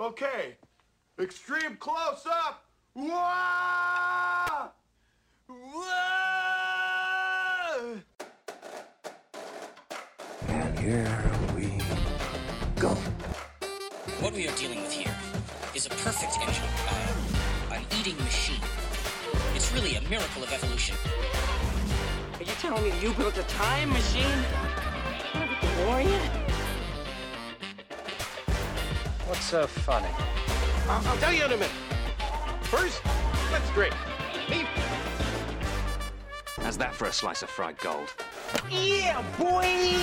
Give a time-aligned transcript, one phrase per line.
[0.00, 0.56] Okay.
[1.20, 2.64] Extreme close up.
[2.94, 4.70] Whoa!
[5.46, 5.90] Whoa!
[10.48, 11.82] And here we
[12.80, 12.94] go.
[14.20, 15.14] What we are dealing with here
[15.74, 18.62] is a perfect engine, uh, an eating machine.
[19.54, 20.96] It's really a miracle of evolution.
[22.38, 24.44] Are you telling me you built a time machine?
[25.60, 26.49] DeLorean?
[29.30, 30.08] What's so funny?
[30.88, 31.70] I'll, I'll tell you in a minute.
[32.62, 33.00] First,
[33.52, 33.94] let's drink.
[34.50, 34.66] Me.
[36.56, 38.12] How's that for a slice of fried gold?
[38.68, 39.94] Yeah, boy!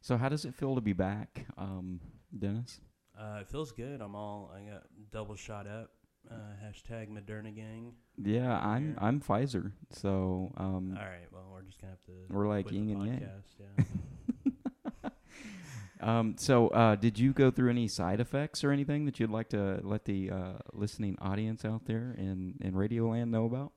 [0.00, 2.00] So how does it feel to be back, um,
[2.38, 2.80] Dennis?
[3.14, 4.00] Uh, it feels good.
[4.00, 4.50] I'm all.
[4.56, 5.90] I got double shot up.
[6.30, 7.92] Uh, hashtag Moderna gang.
[8.16, 11.28] Yeah, I'm I'm Pfizer, so um, All right.
[11.30, 12.12] Well, we're just gonna have to.
[12.30, 13.20] We're like quit yin and yang.
[13.20, 13.84] Yeah.
[16.00, 19.48] Um, so uh, did you go through any side effects or anything that you'd like
[19.50, 23.72] to let the uh, listening audience out there in in Radioland know about?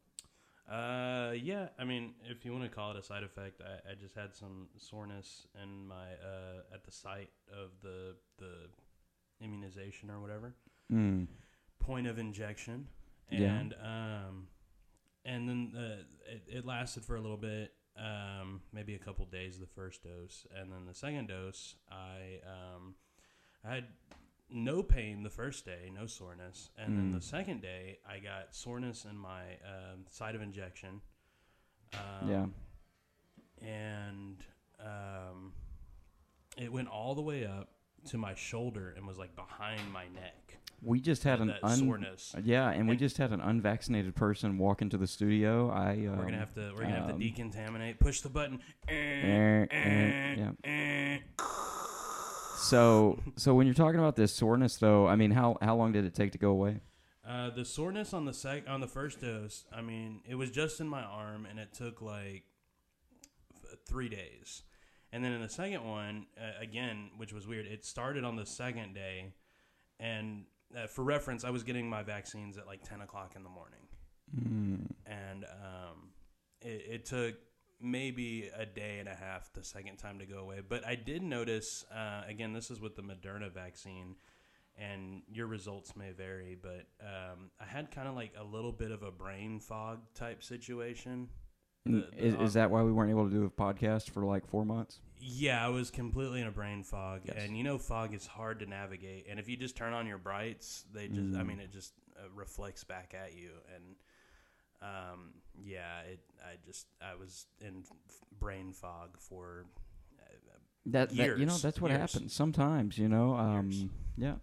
[0.70, 1.68] Uh, yeah.
[1.78, 4.34] I mean, if you want to call it a side effect, I, I just had
[4.34, 8.70] some soreness in my uh at the site of the the
[9.44, 10.54] immunization or whatever
[10.92, 11.28] Mm.
[11.80, 12.88] point of injection,
[13.30, 13.54] Yeah.
[13.60, 14.48] and um,
[15.24, 19.60] and then uh, it, it lasted for a little bit, um, maybe a couple days
[19.60, 22.96] the first dose, and then the second dose, I um,
[23.64, 23.86] I had
[24.50, 27.16] no pain the first day, no soreness, and then Mm.
[27.16, 31.02] the second day I got soreness in my um, site of injection.
[31.94, 32.46] Um, Yeah.
[33.62, 34.38] and
[34.80, 35.54] um,
[36.58, 37.70] it went all the way up
[38.10, 40.58] to my shoulder and was like behind my neck.
[40.84, 42.36] We just had an un- soreness.
[42.44, 45.70] Yeah, and we just had an unvaccinated person walk into the studio.
[45.70, 46.72] I um, We're gonna have to.
[46.74, 48.00] We're gonna have to um, decontaminate.
[48.00, 48.60] Push the button.
[48.88, 50.52] eh, eh, yeah.
[50.64, 51.20] eh.
[52.58, 56.06] So so when you're talking about this soreness, though, I mean, how how long did
[56.06, 56.82] it take to go away?
[57.28, 59.66] Uh, the soreness on the sec on the first dose.
[59.72, 62.44] I mean, it was just in my arm, and it took like
[63.88, 64.64] three days.
[65.14, 68.46] And then in the second one, uh, again, which was weird, it started on the
[68.46, 69.34] second day.
[70.00, 70.46] And
[70.78, 73.80] uh, for reference, I was getting my vaccines at like ten o'clock in the morning.
[74.34, 74.90] Mm.
[75.06, 76.12] and um,
[76.62, 77.36] it, it took
[77.82, 80.62] maybe a day and a half the second time to go away.
[80.68, 84.16] But I did notice, uh, again, this is with the Moderna vaccine,
[84.78, 88.92] and your results may vary, but um, I had kind of like a little bit
[88.92, 91.28] of a brain fog type situation.
[91.86, 95.00] Is, is that why we weren't able to do a podcast for like four months?
[95.20, 97.38] Yeah, I was completely in a brain fog, Yes.
[97.40, 99.26] and you know, fog is hard to navigate.
[99.30, 101.48] And if you just turn on your brights, they just, I Mm.
[101.48, 103.50] mean, it just uh, reflects back at you.
[103.76, 103.96] And
[104.82, 105.34] um,
[105.64, 109.66] yeah, it, I just, I was in f- brain fog for
[110.20, 110.24] uh,
[110.88, 112.14] That, that you know Years, that's what years.
[112.14, 112.98] happens sometimes.
[112.98, 114.36] You know, um, yeah.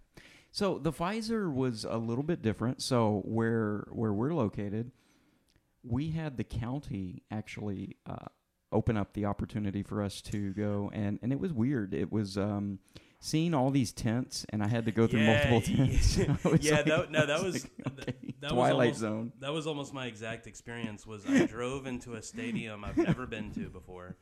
[0.51, 2.81] So the Pfizer was a little bit different.
[2.81, 4.91] So where where we're located,
[5.83, 8.25] we had the county actually uh,
[8.71, 11.93] open up the opportunity for us to go, and and it was weird.
[11.93, 12.37] It was.
[12.37, 12.79] Um,
[13.21, 16.15] Seeing all these tents, and I had to go through Yeah, multiple tents.
[16.17, 16.37] yeah.
[16.45, 19.33] I was Yeah, like- that- no, that was- like, okay, that was Twilight almost- Zone.
[19.41, 21.05] that was almost my exact experience.
[21.05, 24.15] Was I drove into a stadium I've never been to before,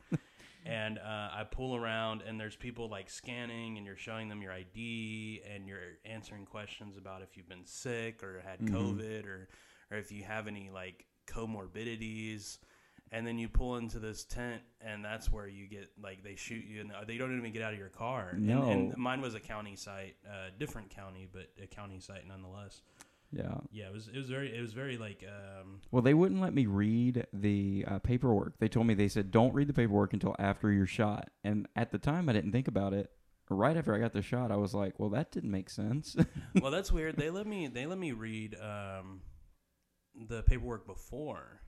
[0.66, 1.02] and uh,
[1.32, 5.68] I pull around and there's people like scanning, and you're showing them your ID, and
[5.68, 8.70] you're answering questions about if you've been sick or had Mhm.
[8.74, 9.48] COVID or
[9.92, 12.58] or if you have any like comorbidities.
[13.10, 16.64] And then you pull into this tent, and that's where you get like they shoot
[16.66, 18.30] you, and they don't even get out of your car.
[18.32, 18.70] And- No.
[18.70, 22.82] and mine was a county site, uh, different county, but a county site nonetheless.
[23.32, 23.54] Yeah.
[23.70, 26.52] Yeah, it was it was very it was very like um Well, they wouldn't let
[26.54, 28.58] me read the uh, paperwork.
[28.58, 31.30] They told me they said don't read the paperwork until after you're shot.
[31.44, 33.10] And at the time, I didn't think about it.
[33.50, 36.14] Right after I got the shot, I was like, "Well, that didn't make sense."
[36.60, 37.16] well that's weird.
[37.16, 39.22] They let me they let me read um
[40.28, 41.60] the paperwork before.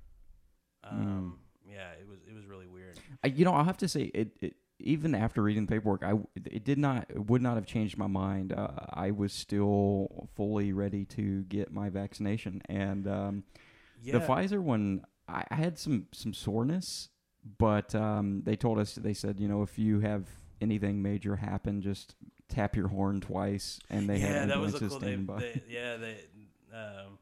[0.84, 1.38] Um
[1.68, 2.98] yeah, it was it was really weird.
[3.22, 4.56] I, you know, I'll have to say it, it.
[4.82, 8.06] Even after reading the paperwork, I it did not it would not have changed my
[8.06, 8.52] mind.
[8.54, 13.44] Uh, I was still fully ready to get my vaccination, and um,
[14.02, 14.18] Yeah.
[14.18, 17.10] the Pfizer one, I, I had some some soreness,
[17.58, 20.24] but um, they told us they said you know if you have
[20.62, 22.14] anything major happen, just
[22.48, 25.62] tap your horn twice, and they had, yeah, had that was a cool they, they,
[25.68, 26.16] yeah, they
[26.72, 27.18] um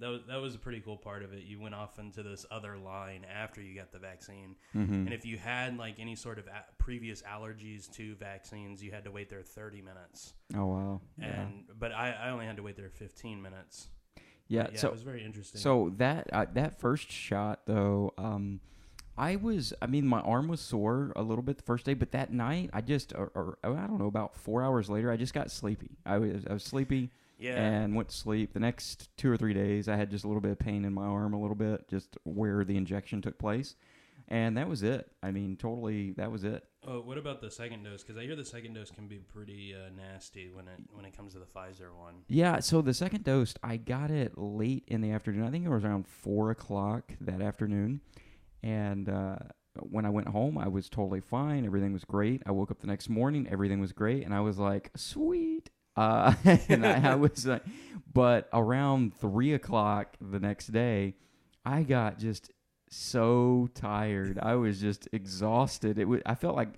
[0.00, 1.44] that was that was a pretty cool part of it.
[1.44, 4.90] You went off into this other line after you got the vaccine, Mhm.
[5.06, 9.04] and if you had like any sort of a- previous allergies to vaccines, you had
[9.04, 10.34] to wait there thirty minutes.
[10.54, 11.00] oh wow!
[11.18, 11.42] Yeah.
[11.42, 13.88] And but I, I only had to wait there fifteen minutes.
[14.48, 15.60] Yeah, yeah, so it was very interesting.
[15.60, 18.60] So that uh, that first shot though, um,
[19.18, 22.12] I was, I mean, my arm was sore a little bit the first day, but
[22.12, 25.32] that night, I just, or, or I don't know, about four hours later, I just
[25.32, 25.96] got sleepy.
[26.04, 27.56] I was, I was sleepy, Yeah.
[27.56, 28.52] and went to sleep.
[28.52, 30.92] The next two or three days, I had just a little bit of pain in
[30.94, 33.76] my arm, a little bit, just where the injection took place,
[34.28, 35.10] and that was it.
[35.22, 36.64] I mean, totally, that was it.
[36.88, 38.02] Oh, what about the second dose?
[38.02, 41.16] Because I hear the second dose can be pretty uh, nasty when it when it
[41.16, 42.14] comes to the Pfizer one.
[42.28, 45.44] Yeah, so the second dose, I got it late in the afternoon.
[45.44, 48.00] I think it was around four o'clock that afternoon.
[48.62, 49.36] And uh,
[49.80, 51.64] when I went home, I was totally fine.
[51.66, 52.42] Everything was great.
[52.46, 55.70] I woke up the next morning, everything was great, and I was like, sweet.
[55.96, 56.34] Uh,
[56.68, 57.64] and I, I was like,
[58.12, 61.14] but around three o'clock the next day,
[61.64, 62.50] I got just
[62.90, 64.38] so tired.
[64.40, 65.98] I was just exhausted.
[65.98, 66.20] It was.
[66.26, 66.74] I felt like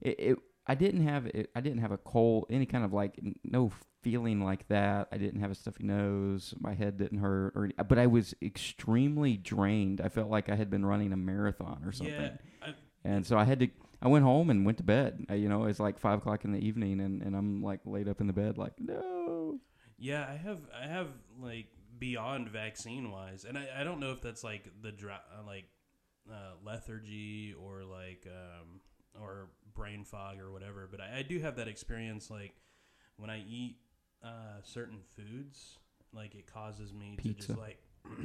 [0.00, 0.16] it.
[0.18, 0.38] it
[0.70, 1.50] I didn't have it.
[1.56, 3.72] I didn't have a cold, any kind of like no
[4.02, 5.08] feeling like that.
[5.10, 6.54] I didn't have a stuffy nose.
[6.60, 10.00] My head didn't hurt, or but I was extremely drained.
[10.00, 12.14] I felt like I had been running a marathon or something.
[12.14, 12.30] Yeah,
[12.62, 12.74] I,
[13.04, 13.68] And so I had to.
[14.00, 15.26] I went home and went to bed.
[15.30, 18.08] Uh, you know, it's like five o'clock in the evening, and, and I'm like laid
[18.08, 19.58] up in the bed, like no.
[19.98, 20.26] yeah.
[20.28, 21.08] I have I have
[21.40, 21.66] like
[21.98, 25.64] beyond vaccine wise, and I, I don't know if that's like the dra- uh, like
[26.30, 28.80] uh, lethargy or like um,
[29.20, 30.88] or brain fog or whatever.
[30.90, 32.54] But I, I do have that experience like
[33.16, 33.78] when I eat
[34.22, 35.78] uh, certain foods,
[36.12, 37.78] like it causes me to just like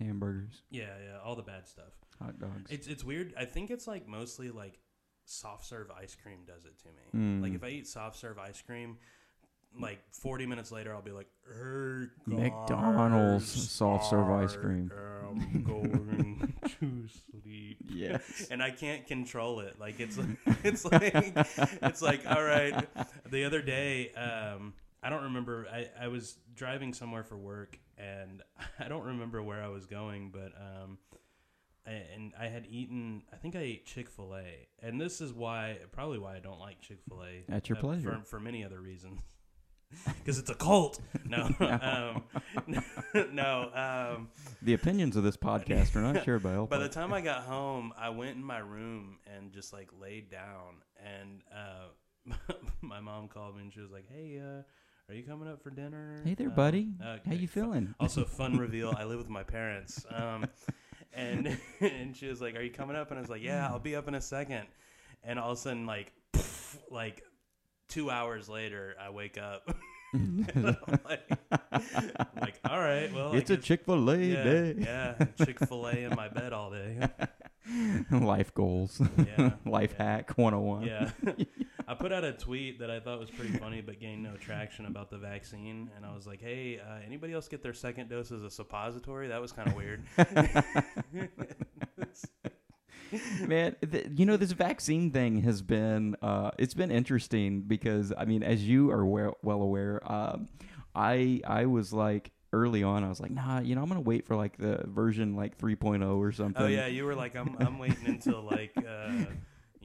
[0.00, 1.92] Hamburgers, yeah yeah all the bad stuff.
[2.20, 2.70] hot dogs.
[2.70, 3.32] It's it's weird.
[3.38, 4.80] I think it's like mostly like
[5.30, 7.40] soft serve ice cream does it to me.
[7.40, 7.42] Mm.
[7.42, 8.98] Like if I eat soft serve ice cream,
[9.78, 11.28] like 40 minutes later I'll be like,
[12.26, 14.90] McDonald's soft serve ice cream."
[15.30, 18.48] am going to sleep." yes.
[18.50, 19.78] And I can't control it.
[19.78, 20.18] Like it's
[20.64, 22.86] it's like it's like all right.
[23.30, 25.66] The other day, um, I don't remember.
[25.72, 28.42] I, I was driving somewhere for work, and
[28.78, 30.98] I don't remember where I was going, but um,
[31.86, 33.22] and I had eaten.
[33.32, 36.60] I think I ate Chick Fil A, and this is why probably why I don't
[36.60, 37.52] like Chick Fil A.
[37.52, 38.20] At your pleasure.
[38.20, 39.20] for, for many other reasons.
[40.18, 41.00] Because it's a cult.
[41.24, 41.50] No,
[42.68, 42.84] um,
[43.32, 43.70] no.
[44.14, 44.28] Um,
[44.62, 46.66] The opinions of this podcast are not shared by all.
[46.66, 50.30] by the time I got home, I went in my room and just like laid
[50.30, 50.76] down.
[51.04, 52.34] And uh,
[52.82, 54.62] my mom called me and she was like, "Hey, uh,
[55.10, 56.92] are you coming up for dinner?" Hey there, Um, buddy.
[57.04, 57.92] okay, How you feeling?
[57.98, 60.06] Also, fun reveal: I live with my parents.
[61.12, 63.78] And and she was like, "Are you coming up?" And I was like, "Yeah, I'll
[63.78, 64.66] be up in a second.
[65.22, 66.12] And all of a sudden, like,
[66.90, 67.22] like
[67.88, 69.74] two hours later, I wake up.
[70.14, 70.46] I'm
[71.04, 71.22] like,
[71.70, 74.74] I'm like, all right, well, it's a Chick Fil A yeah, day.
[74.78, 75.14] yeah,
[75.44, 76.98] Chick Fil A in my bed all day.
[78.10, 79.00] Life goals.
[79.18, 80.04] Yeah, Life yeah.
[80.16, 80.82] hack 101.
[80.86, 81.10] Yeah,
[81.90, 84.86] I put out a tweet that I thought was pretty funny, but gained no traction
[84.86, 85.90] about the vaccine.
[85.96, 89.26] And I was like, "Hey, uh, anybody else get their second dose as a suppository?
[89.26, 90.04] That was kind of weird."
[93.44, 98.24] Man, th- you know this vaccine thing has been uh, it's been interesting because I
[98.24, 100.48] mean, as you are well, well aware, um,
[100.94, 104.28] I I was like early on, I was like, nah, you know, I'm gonna wait
[104.28, 106.62] for like the version like 3.0 or something.
[106.62, 109.10] oh yeah, you were like, "I'm I'm waiting until like uh,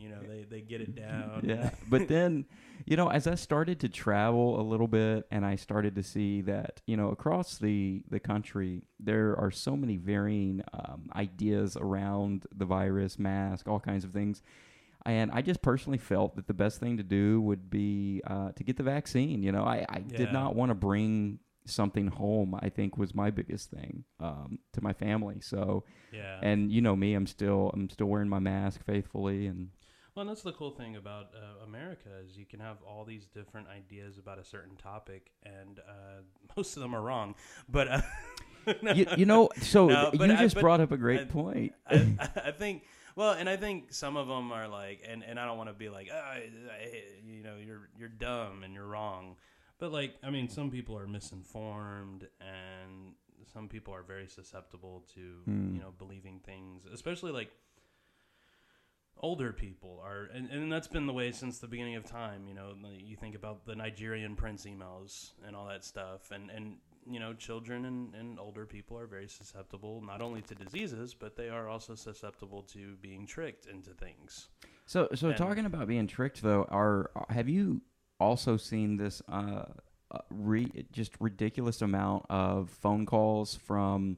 [0.06, 1.70] you know they they get it down." yeah.
[1.90, 2.46] But then,
[2.86, 6.42] you know, as I started to travel a little bit and I started to see
[6.44, 12.46] that, you know, across the, the country, there are so many varying um, ideas around
[12.56, 14.42] the virus, mask, all kinds of things.
[15.06, 18.64] And I just personally felt that the best thing to do would be uh, to
[18.64, 19.44] get the vaccine.
[19.44, 20.18] You know, I, I Yeah.
[20.18, 24.82] did not want to bring something home, I think was my biggest thing um, to
[24.84, 25.38] my family.
[25.42, 26.40] So, yeah.
[26.42, 29.70] and you know me, I'm still, I'm still wearing my mask faithfully and,
[30.16, 33.26] Well, and that's the cool thing about uh, America is you can have all these
[33.26, 36.22] different ideas about a certain topic, and uh,
[36.58, 37.36] most of them are wrong.
[37.68, 38.02] But uh,
[38.96, 41.74] you, you know, so No, you I- just brought up a great I- point.
[41.90, 42.84] I, I think
[43.18, 45.74] well, and I think some of them are like, and, and I don't want to
[45.76, 46.34] be like, oh,
[47.26, 49.36] you know, you're you're dumb and you're wrong,
[49.80, 53.14] but like, I mean, some people are misinformed, and
[53.54, 55.76] some people are very susceptible to Hmm.
[55.76, 57.52] you know believing things, especially like
[59.18, 62.54] older people are and, and that's been the way since the beginning of time you
[62.54, 66.78] know you think about the nigerian prince emails and all that stuff and and
[67.10, 71.36] you know children and, and older people are very susceptible not only to diseases but
[71.36, 74.50] they are also susceptible to being tricked into things.
[74.86, 77.82] So, so and- talking about being tricked, though, are have you
[78.20, 79.64] also seen this uh,
[80.12, 84.18] uh, re- just ridiculous amount of phone calls from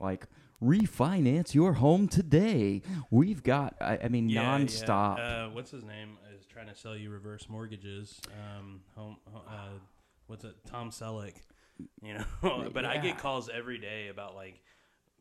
[0.00, 0.26] like
[0.62, 2.82] refinance your home today?
[3.10, 4.64] We've got, I, I mean, Yeah, yeah.
[4.64, 5.18] nonstop.
[5.18, 8.20] Uh, what's his name is trying to sell you reverse mortgages.
[8.32, 9.78] Um, home, uh,
[10.26, 10.54] what's it?
[10.66, 11.34] Tom Selleck.
[12.02, 14.62] You know, but I get calls every day about like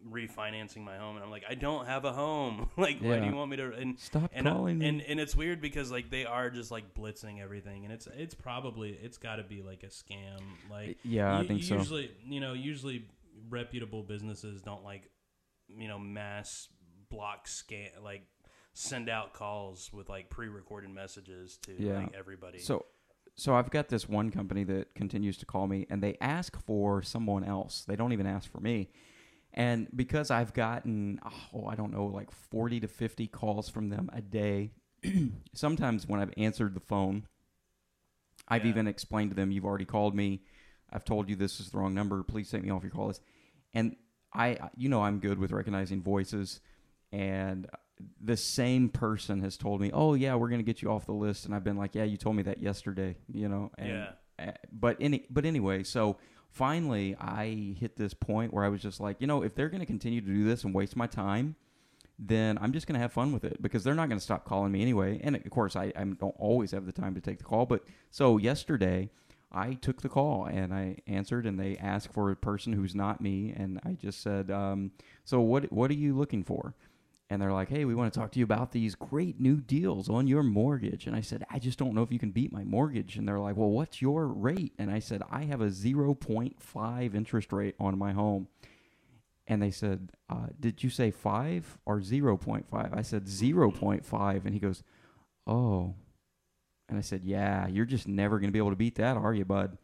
[0.07, 2.69] refinancing my home, and I'm like, I don't have a home.
[2.77, 3.71] like, why do you want me to?
[3.73, 4.87] And Stop and, I- calling me.
[4.87, 8.35] And and it's weird because like they are just like blitzing everything, and it's it's
[8.35, 10.41] probably it's got to be like a scam.
[10.69, 11.75] Like Yeah, I think so.
[11.77, 13.05] Usually, you know, usually
[13.49, 15.09] reputable businesses don't like
[15.77, 16.67] you know mass
[17.09, 18.23] block scan like
[18.73, 21.99] send out calls with like pre-recorded messages to Yeah.
[21.99, 22.59] like everybody.
[22.59, 22.85] So,
[23.35, 27.01] so I've got this one company that continues to call me, and they ask for
[27.01, 27.83] someone else.
[27.85, 28.89] They don't even ask for me.
[29.53, 31.19] And because I've gotten,
[31.53, 34.71] oh, I don't know, like forty to fifty calls from them a day.
[35.53, 37.25] sometimes when I've answered the phone,
[38.47, 38.71] I've Yeah.
[38.71, 40.43] even explained to them, "You've already called me.
[40.89, 42.23] I've told you this is the wrong number.
[42.23, 43.21] Please take me off your call list."
[43.73, 43.95] And
[44.33, 46.61] I, you know, I'm good with recognizing voices,
[47.11, 47.67] and
[48.19, 51.45] the same person has told me, "Oh yeah, we're gonna get you off the list,"
[51.45, 53.71] and I've been like, "Yeah, you told me that yesterday," you know.
[53.77, 54.11] And, Yeah.
[54.39, 56.17] uh, But any, but anyway, so
[56.49, 59.85] finally, I hit this point where I was just like, you know, if they're gonna
[59.85, 61.55] continue to do this and waste my time,
[62.17, 64.81] then I'm just gonna have fun with it because they're not gonna stop calling me
[64.81, 65.19] anyway.
[65.23, 67.65] And of course, I, I don't always have the time to take the call.
[67.65, 69.09] But so yesterday,
[69.51, 73.21] I took the call and I answered, and they asked for a person who's not
[73.21, 74.91] me, and I just said, um,
[75.25, 75.71] "So what?
[75.71, 76.73] What are you looking for?"
[77.29, 80.09] And they're like, "Hey, we want to talk to you about these great new deals
[80.09, 82.63] on your mortgage." And I said, "I just don't know if you can beat my
[82.63, 87.15] mortgage." And they're like, "Well, what's your rate?" And I said, "I have a 0.5
[87.15, 88.47] interest rate on my home."
[89.47, 94.59] And they said, uh, "Did you say 5 or 0.5?" I said 0.5 and he
[94.59, 94.83] goes,
[95.45, 95.95] "Oh."
[97.01, 99.43] I said, "Yeah, you're just never going to be able to beat that, are you,
[99.43, 99.75] bud?"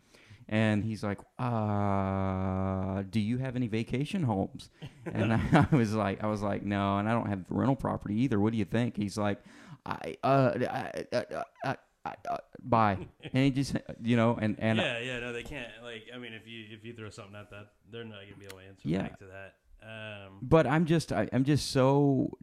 [0.47, 4.69] And he's like, uh, do you have any vacation homes?
[5.12, 8.21] And I, I was like, I was like, no, and I don't have rental property
[8.21, 8.39] either.
[8.39, 8.95] What do you think?
[8.95, 9.39] He's like,
[9.86, 12.97] I, uh, I, uh, uh, uh, uh, uh, bye.
[13.24, 15.71] And he just, you know, and, and yeah, yeah, no, they can't.
[15.83, 18.45] Like, I mean, if you if you throw something at that, they're not gonna be
[18.45, 19.01] able to answer Yeah.
[19.01, 19.55] back to that.
[19.83, 22.38] Um, but I'm just I, I'm just so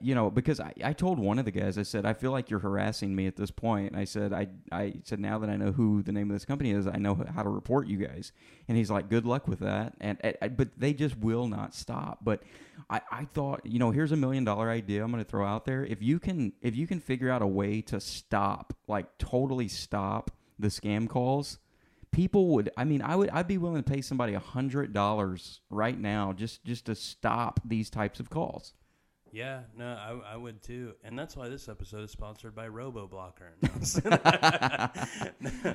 [0.00, 2.48] You know because I, I told one of the guys I said I feel like
[2.48, 3.92] you're harassing me at this point.
[3.92, 6.44] and I said I I said now that I know who the name of this
[6.44, 8.32] company is I know how to report you guys.
[8.66, 9.94] And he's like good luck with that.
[10.00, 12.20] And, and but they just will not stop.
[12.22, 12.42] But
[12.88, 15.64] I, I thought you know here's a million dollar idea I'm going to throw out
[15.64, 15.84] there.
[15.84, 20.30] If you can if you can figure out a way to stop like totally stop
[20.58, 21.58] the scam calls
[22.10, 25.60] people would i mean i would i'd be willing to pay somebody a hundred dollars
[25.70, 28.72] right now just just to stop these types of calls
[29.32, 33.50] yeah, no, I, I would too, and that's why this episode is sponsored by RoboBlocker.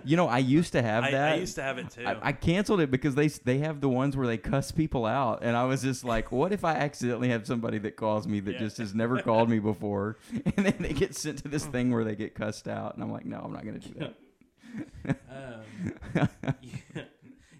[0.06, 2.06] you know i used to have I, that I used to have it too.
[2.06, 5.40] I, I canceled it because they they have the ones where they cuss people out,
[5.44, 8.54] and I was just like, "What if I accidentally have somebody that calls me that
[8.54, 8.60] Yeah.
[8.60, 10.18] just has never called me before,
[10.58, 13.12] and then they get sent to this thing where they get cussed out?" And I'm
[13.12, 14.16] like, "No, I'm not going to do that."
[15.30, 16.30] um,
[16.62, 17.02] yeah,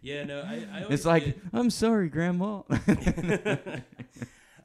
[0.02, 2.62] yeah, no, I, I always It's like, get, "I'm sorry, Grandma."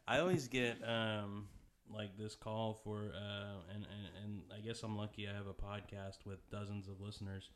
[0.08, 1.48] I always get um
[1.90, 5.54] like this call for uh and, and and I guess I'm lucky I have a
[5.54, 7.50] podcast with dozens of listeners.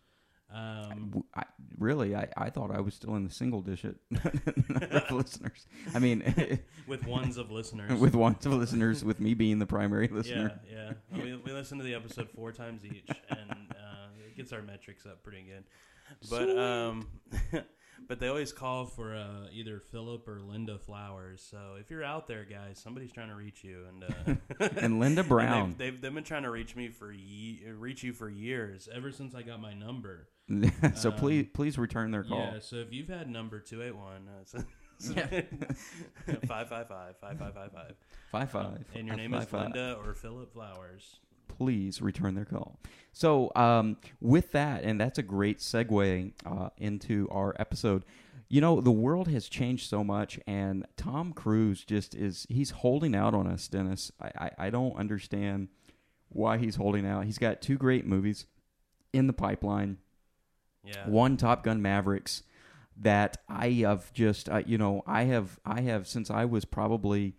[0.55, 1.45] Um, I,
[1.79, 5.67] really, I, I thought I was still in the single digit of listeners.
[5.95, 7.99] I mean, with ones of listeners.
[7.99, 10.61] with one of listeners, with me being the primary yeah, listener.
[10.71, 10.93] yeah.
[11.11, 15.07] We, we listen to the episode four times each, and uh, it gets our metrics
[15.07, 15.65] up pretty good.
[16.29, 17.09] But um,
[18.09, 21.47] but they always call for uh, either Philip or Linda Flowers.
[21.49, 24.05] So if you're out there, guys, somebody's trying to reach you, and
[24.61, 25.75] uh, And Linda Brown.
[25.79, 29.11] they've, they've, they've been trying to reach me for ye- reach you for years, ever
[29.13, 30.29] since I got my number.
[30.95, 32.39] so Um, please, please return their call.
[32.39, 32.59] Yeah.
[32.61, 34.29] So if you've had number two eight one.
[36.47, 36.89] Five five five
[37.21, 37.95] five five five five.
[38.31, 38.85] Five five.
[38.95, 39.63] And your five, name is five, five.
[39.63, 41.17] Linda or Philip Flowers.
[41.57, 42.79] Please return their call.
[43.13, 48.05] So, um, with that, and that's a great segue uh, into our episode.
[48.49, 53.35] You know, the world has changed so much, and Tom Cruise just is—he's holding out
[53.35, 54.13] on us, Dennis.
[54.21, 55.69] I, I, I don't understand
[56.29, 57.25] why he's holding out.
[57.25, 58.47] He's got two great movies
[59.13, 59.99] in the pipeline
[60.85, 61.07] Yeah.
[61.09, 62.43] one Top Gun Mavericks
[62.97, 67.35] that I have just uh, you know I have I have since I was probably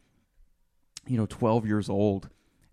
[1.08, 2.30] you know 12 years old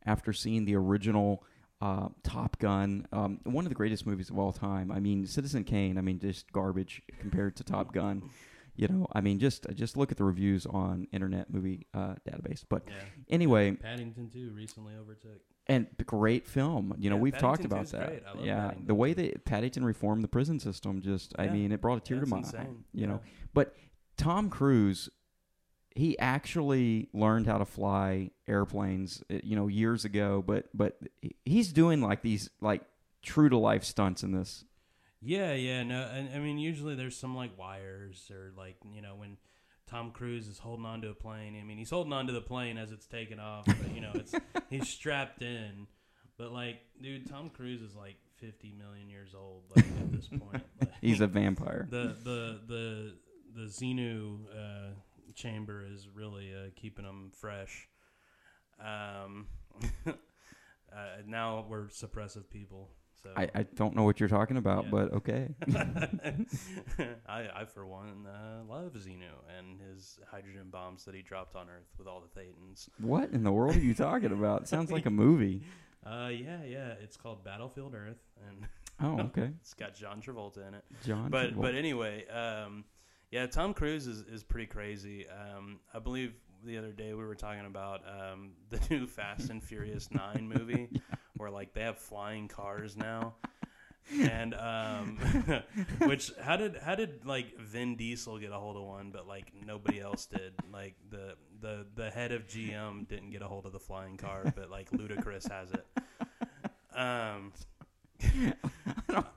[0.06, 1.44] after seeing the original
[1.80, 5.64] uh, Top Gun um, one of the greatest movies of all time I mean Citizen
[5.64, 8.22] Kane I mean just garbage compared to Top Gun
[8.76, 12.64] you know I mean just just look at the reviews on Internet Movie uh, Database
[12.68, 12.94] but Yeah.
[13.30, 15.40] anyway Paddington 2 recently overtook.
[15.68, 16.94] and great film.
[16.98, 18.08] You know, Yeah, we've talked about that.
[18.08, 18.22] great.
[18.26, 21.72] I love yeah, Paddington the way that Paddington reformed the prison system, just I mean,
[21.72, 22.66] it brought a tear Yeah, to my eye.
[22.92, 23.20] You know,
[23.54, 23.74] but
[24.18, 25.08] Tom Cruise,
[26.00, 29.22] he actually learned how to fly airplanes.
[29.30, 30.42] uh, You know, years ago.
[30.46, 30.98] But but
[31.44, 32.82] he's doing like these like
[33.22, 34.64] true to life stunts in this.
[35.22, 39.14] Yeah, yeah, no, and I mean usually there's some like wires or like you know
[39.16, 39.36] when
[39.86, 41.58] Tom Cruise is holding onto a plane.
[41.60, 44.32] I mean, he's holding onto the plane as it's taking off, but you know, it's
[44.70, 45.86] he's strapped in.
[46.38, 50.62] But like, dude, Tom Cruise is like 50 million years old like, at this point.
[50.80, 51.86] Like, He's a vampire.
[51.90, 53.14] the the the
[53.56, 54.90] the Xenu uh,
[55.40, 57.88] chamber is really uh, keeping them fresh.
[58.82, 59.46] Um,
[60.06, 60.12] uh,
[61.26, 62.90] now we're suppressive people.
[63.22, 64.90] So I, I don't know what you're talking about, Yeah.
[64.90, 65.48] but okay.
[67.28, 69.28] I, I for one uh, love Xenu
[69.58, 72.88] and his hydrogen bombs that he dropped on Earth with all the Thetans.
[72.98, 74.62] what in the world are you talking about?
[74.62, 75.62] It sounds like a movie.
[76.04, 78.66] Uh, yeah, yeah, it's called Battlefield Earth, and
[79.02, 79.50] Oh, okay.
[79.60, 80.84] it's got John Travolta in it.
[81.04, 81.30] John.
[81.30, 81.60] but Travolta.
[81.60, 82.84] but anyway, um,
[83.30, 85.26] yeah, Tom Cruise is, is pretty crazy.
[85.28, 86.34] Um, I believe
[86.64, 90.88] the other day we were talking about um, the new Fast and Furious Nine movie,
[91.36, 93.34] where like they have flying cars now.
[94.18, 95.18] And um,
[96.00, 99.52] which how did how did like Vin Diesel get a hold of one, but like
[99.64, 100.54] nobody else did.
[100.72, 104.52] Like the the the head of GM didn't get a hold of the flying car,
[104.56, 105.86] but like Ludacris has it.
[106.98, 107.52] Um,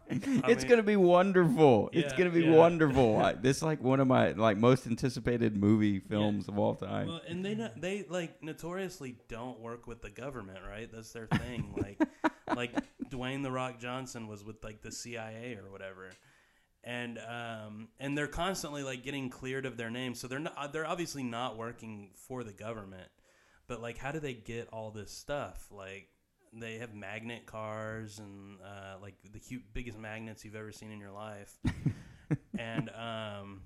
[0.10, 1.90] it's mean- gonna be wonderful.
[1.94, 2.52] it's gonna be yeah.
[2.52, 3.18] wonderful.
[3.18, 7.08] I, this is like one of my like most anticipated movie films of all time.
[7.08, 10.90] Well, and they not, they like notoriously don't work with the government, right?
[10.92, 11.74] That's their thing.
[11.78, 12.02] Like
[12.56, 12.74] like
[13.10, 16.10] Dwayne the Rock Johnson was with like the CIA or whatever.
[16.84, 20.16] And um and they're constantly like getting cleared of their name.
[20.16, 23.10] So they're not they're obviously not working for the government.
[23.68, 25.68] But like how do they get all this stuff?
[25.72, 26.10] Like
[26.56, 31.00] they have magnet cars and uh, like the hu- biggest magnets you've ever seen in
[31.00, 31.58] your life.
[32.58, 33.62] and um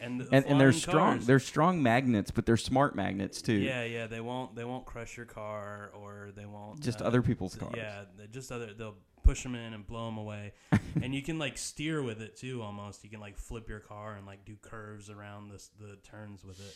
[0.00, 1.18] and the and, and they're flying strong.
[1.20, 3.54] They're strong magnets, but they're smart magnets too.
[3.54, 7.22] Yeah, yeah, they won't they won't crush your car or they won't Just uh, other
[7.22, 7.74] people's cars.
[7.76, 10.52] Yeah, just other they'll push them in and blow them away,
[11.02, 12.62] and you can like steer with it too.
[12.62, 16.44] Almost you can like flip your car and like do curves around the the turns
[16.44, 16.74] with it.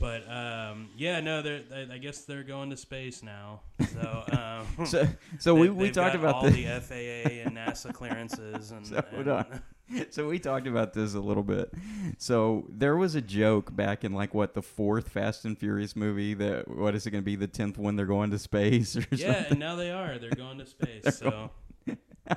[0.00, 3.60] But um, yeah, no, they're I I guess they're going to space now.
[3.92, 4.24] So
[4.78, 5.06] um, So,
[5.38, 9.02] so we, they- we talked about all the, the FAA and NASA clearances and, So,
[9.12, 9.62] and- on.
[10.10, 11.72] so we talked about this a little bit.
[12.18, 16.34] So there was a joke back in like what the fourth Fast and Furious movie
[16.34, 19.04] that what is it going to be the tenth one they're going to space or
[19.12, 19.46] Yeah, something?
[19.52, 20.18] and now they are.
[20.18, 21.16] They're going to space.
[21.18, 21.50] so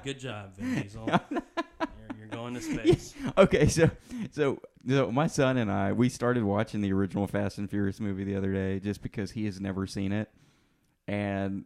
[0.04, 1.10] good job, Vin Diesel.
[2.38, 3.14] Going to space.
[3.38, 3.90] okay, so
[4.32, 8.24] so so my son and I we started watching the original Fast and Furious movie
[8.24, 10.30] the other day just because he has never seen it,
[11.08, 11.66] and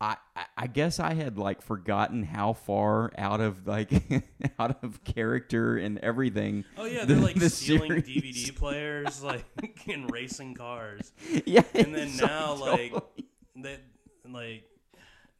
[0.00, 0.16] I
[0.56, 3.90] I- guess I had like forgotten how far out of like
[4.58, 6.64] out of character and everything.
[6.76, 9.44] Oh yeah, they're like the stealing series- DVD players, like
[9.86, 11.12] in racing cars.
[11.46, 13.26] Yeah, And then now, like totally.
[13.56, 13.80] that,
[14.28, 14.64] like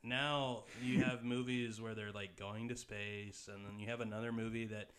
[0.02, 4.32] now you have movies where they're like going to space, and then you have another
[4.32, 4.90] movie that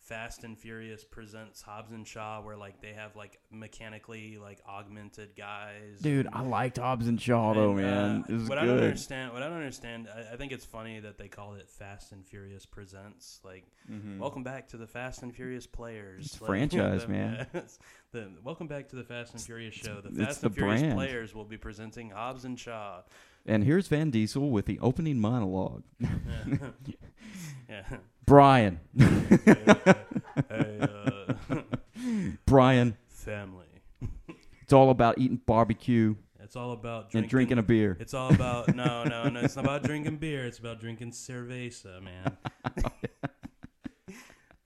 [0.00, 5.36] Fast and Furious presents Hobbs and Shaw, where like they have like mechanically like augmented
[5.36, 5.98] guys.
[6.00, 8.24] Dude, I liked Hobbs and Shaw though, And, uh, man.
[8.28, 11.18] was what I don't understand, what I don't understand, I, I think it's funny that
[11.18, 13.40] they call it Fast and Furious Presents.
[13.44, 13.64] Like,
[14.18, 16.26] welcome back to the Fast and Furious players.
[16.32, 16.34] Mm-hmm.
[16.34, 17.46] It's Like, franchise, the- man.
[18.12, 20.00] the welcome back to the Fast and Furious show.
[20.00, 20.94] The it's Fast the and Furious brand.
[20.94, 23.02] players will be presenting Hobbs and Shaw.
[23.48, 25.82] And here's Van Diesel with the opening monologue.
[28.26, 31.32] Brian, hey, uh,
[32.44, 33.64] Brian, family.
[34.60, 37.96] it's all about eating barbecue It's all about and drinking a beer.
[37.98, 39.40] It's all about no, no, no.
[39.40, 40.44] It's not about drinking beer.
[40.44, 42.36] It's about drinking cerveza, man.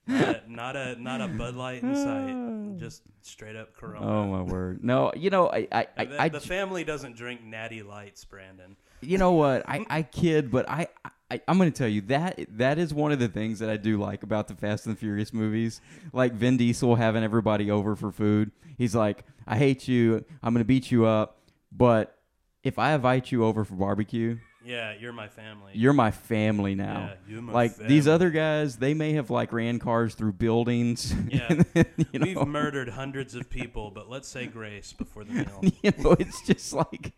[0.07, 2.77] Not, a, not a not a Bud Light in sight.
[2.79, 4.05] Just straight up Corona.
[4.05, 4.83] Oh my word!
[4.83, 8.75] No, you know I I, I, the, I the family doesn't drink Natty Lights, Brandon.
[9.01, 10.87] you know what I, I kid, but I,
[11.29, 13.97] I I'm gonna tell you that that is one of the things that I do
[13.97, 15.81] like about the Fast and the Furious movies.
[16.11, 18.51] Like Vin Diesel having everybody over for food.
[18.77, 20.25] He's like, I hate you.
[20.41, 21.39] I'm gonna beat you up,
[21.71, 22.17] but
[22.63, 25.71] if I invite you over for barbecue, Yeah, you're my family.
[25.73, 27.11] you're my family now.
[27.27, 31.13] Yeah, you're my like these other guys, they may have like ran cars through buildings.
[31.29, 31.63] Yeah.
[31.73, 31.85] then,
[32.21, 35.61] We've murdered hundreds of people, but let's say grace before the meal.
[35.81, 37.13] you know, it's just like,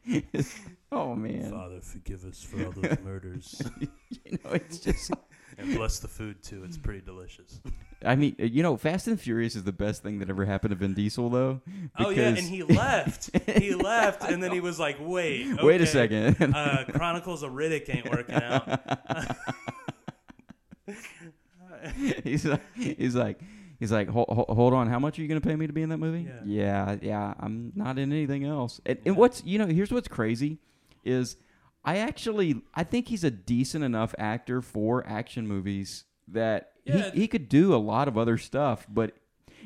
[0.92, 3.62] oh man, Father, forgive us for all those murders.
[3.80, 5.12] you know, it's just.
[5.58, 6.64] And bless the food too.
[6.64, 7.60] It's pretty delicious.
[8.04, 10.76] I mean, you know, Fast and Furious is the best thing that ever happened to
[10.76, 11.62] Vin Diesel, though.
[11.98, 13.30] Oh yeah, and he left.
[13.50, 16.54] He left, and then he was like, "Wait, Wait a okay, second.
[16.54, 18.80] uh, Chronicles of Riddick ain't working out."
[22.24, 23.40] he's like, he's like,
[23.80, 25.90] he's like, hold, hold on, how much are you gonna pay me to be in
[25.90, 26.28] that movie?
[26.28, 26.42] Yeah.
[26.46, 28.82] yeah, yeah, I'm not in anything else.
[28.86, 30.60] And, and what's, you know, here's what's crazy,
[31.04, 31.38] is
[31.86, 37.12] I actually, I think he's a decent enough actor for action movies that Yeah.
[37.12, 39.16] he he could do a lot of other stuff, but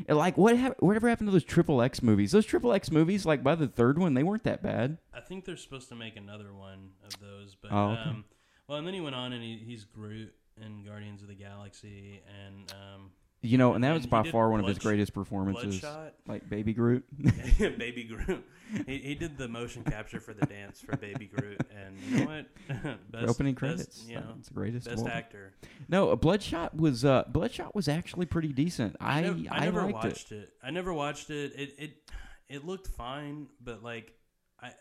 [0.07, 0.55] Like what?
[0.57, 2.31] hap whatever happened to those triple X movies?
[2.31, 4.97] Those triple X movies, like by the third one, they weren't that bad.
[5.13, 8.01] I think they're supposed to make another one of those, but Oh, okay.
[8.09, 8.25] um,
[8.67, 12.21] well, and then he went on and he, he's Groot in Guardians of the Galaxy,
[12.45, 15.79] and um, You know, and that was by far one of his Bloodsh- greatest performances.
[15.79, 16.13] Bloodshot.
[16.27, 17.05] Like Baby Groot.
[17.57, 18.45] Baby Groot.
[18.85, 22.25] He, he did the motion capture for the dance for Baby Groot, and you know
[22.25, 22.45] what?
[23.11, 24.05] best, opening best, credits.
[24.07, 24.87] you know, It's the greatest.
[24.87, 25.53] best all actor.
[25.87, 28.97] No, Bloodshot was uh, Bloodshot was actually pretty decent.
[28.99, 30.07] I nev- I, never liked it.
[30.09, 30.53] watched it.
[30.61, 31.53] I never watched it.
[31.55, 32.11] It it
[32.49, 34.13] it looked fine, but like
[34.61, 34.71] I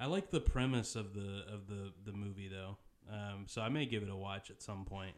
[0.00, 2.76] I like the premise of the of the the movie though.
[3.10, 5.14] Um, so I may give it a watch at some point.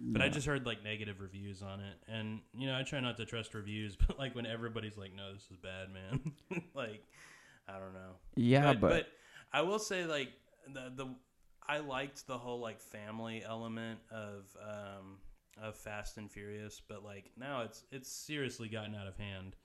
[0.00, 3.16] But I just heard like negative reviews on it, and you know I try not
[3.16, 6.32] to trust reviews, but like when everybody's like, "No, this is bad, man,"
[6.74, 7.02] like
[7.68, 8.12] I don't know.
[8.36, 9.06] Yeah, but, but, but
[9.52, 10.30] I will say like
[10.72, 11.14] the the
[11.66, 15.18] I liked the whole like family element of um
[15.60, 19.56] of Fast and Furious, but like now it's it's seriously gotten out of hand.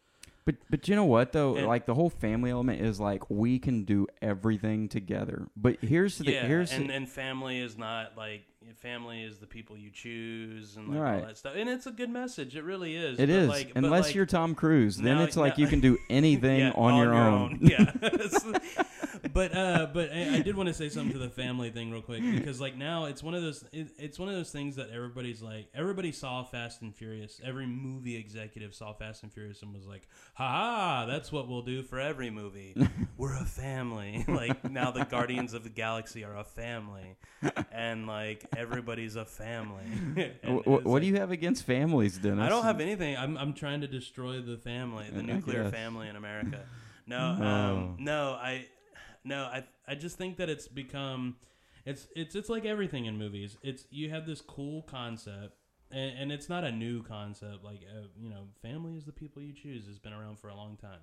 [0.46, 1.56] But but you know what though?
[1.56, 5.48] And- like the whole family element is like we can do everything together.
[5.56, 8.44] But here's the yeah, here's and the, and family is not like
[8.76, 11.20] family is the people you choose and like Right.
[11.22, 12.56] all that stuff, and it's a good message.
[12.56, 13.20] It really is.
[13.20, 15.68] it but, is like, unless like, you're Tom Cruise, then now- it's like now- you
[15.70, 17.60] can do anything Yeah, on, your, own.
[17.62, 17.92] yeah.
[19.32, 22.02] but uh, but I, I did want to say something to the family thing real
[22.02, 24.90] quick because like now it's one of those it, it's one of those things that
[24.90, 27.40] everybody's like everybody saw Fast and Furious.
[27.44, 31.62] Every movie executive saw Fast and Furious and was like, "Ha ha, that's what we'll
[31.62, 32.76] do for every movie.
[33.18, 37.16] We're a family." like now the Guardians of the Galaxy are a family,
[37.72, 39.84] and like everybody's a family.
[40.44, 42.44] And Wh- wh- it's what do you have against families, Dennis?
[42.44, 43.18] I don't have anything.
[43.18, 46.60] I'm I'm trying to destroy the family, the nuclear family in America.
[47.06, 48.68] No, um, no, I,
[49.24, 51.38] no, I, I just think that it's become,
[51.86, 53.58] it's it's it's like everything in movies.
[53.62, 55.58] It's you have this cool concept,
[55.92, 57.64] and, and it's not a new concept.
[57.64, 60.56] Like uh, you know, family is the people you choose has been around for a
[60.56, 61.02] long time.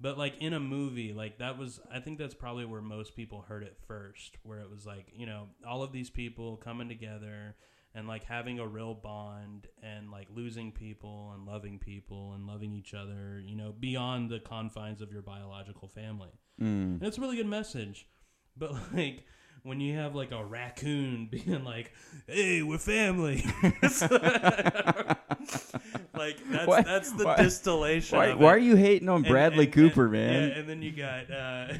[0.00, 3.42] But like in a movie, like that was, I think that's probably where most people
[3.42, 7.54] heard it first, where it was like, you know, all of these people coming together
[7.94, 12.72] and like having a real bond and like losing people and loving people and loving
[12.72, 16.30] each other, you know, beyond the confines of your biological family.
[16.60, 16.94] Mm.
[17.00, 18.06] And it's a really good message.
[18.56, 19.24] But like
[19.62, 21.92] when you have like a raccoon being like,
[22.26, 23.44] "Hey, we're family,"
[26.14, 28.18] like that's Why- that's the why- distillation.
[28.18, 30.48] Why, why are you hating on And- Bradley and- Cooper, and- man?
[30.48, 31.74] Yeah, and then you got, uh,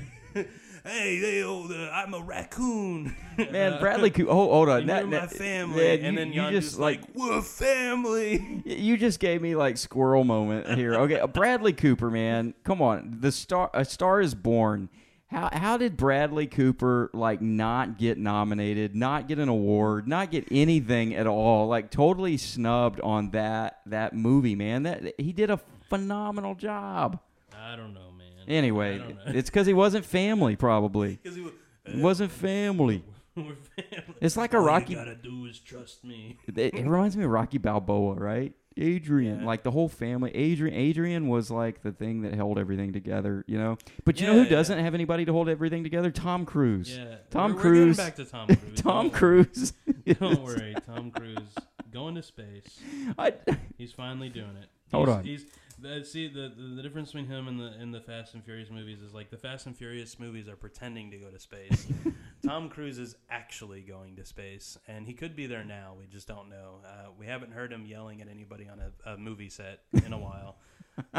[0.85, 3.17] hey, they, oh, the, I'm a raccoon.
[3.39, 4.31] Man, Uh, Bradley Cooper.
[4.31, 4.87] Oh, hold on.
[4.87, 8.63] That- you're my family, man, and you- then you Yondu's just like, like we're family.
[8.67, 10.95] You just gave me like squirrel moment here.
[10.95, 13.19] Okay, uh, Bradley Cooper, man, come on.
[13.21, 14.89] The star, a star is born.
[15.29, 20.47] How how did Bradley Cooper like not get nominated, not get an award, not get
[20.51, 21.69] anything at all?
[21.69, 24.83] Like totally snubbed on that that movie, man.
[24.83, 27.19] That he did a phenomenal job.
[27.57, 28.11] I don't know, man.
[28.11, 28.12] I
[28.49, 31.19] Anyway, it's because he wasn't family, probably.
[31.23, 31.53] he was,
[31.87, 33.05] He wasn't family.
[33.37, 34.15] we're family.
[34.21, 36.39] It's like a All Rocky- you gotta do is trust me.
[36.47, 38.53] It, it reminds me of Rocky Balboa, right?
[38.79, 39.47] Adrian, Yeah.
[39.47, 40.35] like the whole family.
[40.35, 43.77] Adrian, Adrian was like the thing that held everything together, you know.
[44.05, 44.49] But you know who yeah.
[44.51, 46.11] doesn't have anybody to hold everything together?
[46.11, 46.97] Tom Cruise.
[46.97, 47.99] Yeah, Tom we're, Cruise.
[47.99, 48.81] We're back to Tom Cruise.
[48.81, 49.73] Tom Don't- Cruise.
[50.21, 51.55] Don't worry, Tom Cruise
[51.93, 52.81] going to space.
[53.19, 53.35] I,
[53.77, 54.69] He's finally doing it.
[54.91, 55.25] Hold He's- on.
[55.25, 55.45] He's
[55.83, 58.71] the, see the, the the difference between him and the and the Fast and Furious
[58.71, 61.87] movies is like the Fast and Furious movies are pretending to go to space.
[62.47, 65.95] Tom Cruise is actually going to space, and he could be there now.
[65.99, 66.81] We just don't know.
[66.85, 70.19] Uh, we haven't heard him yelling at anybody on a, a movie set in a
[70.19, 70.57] while.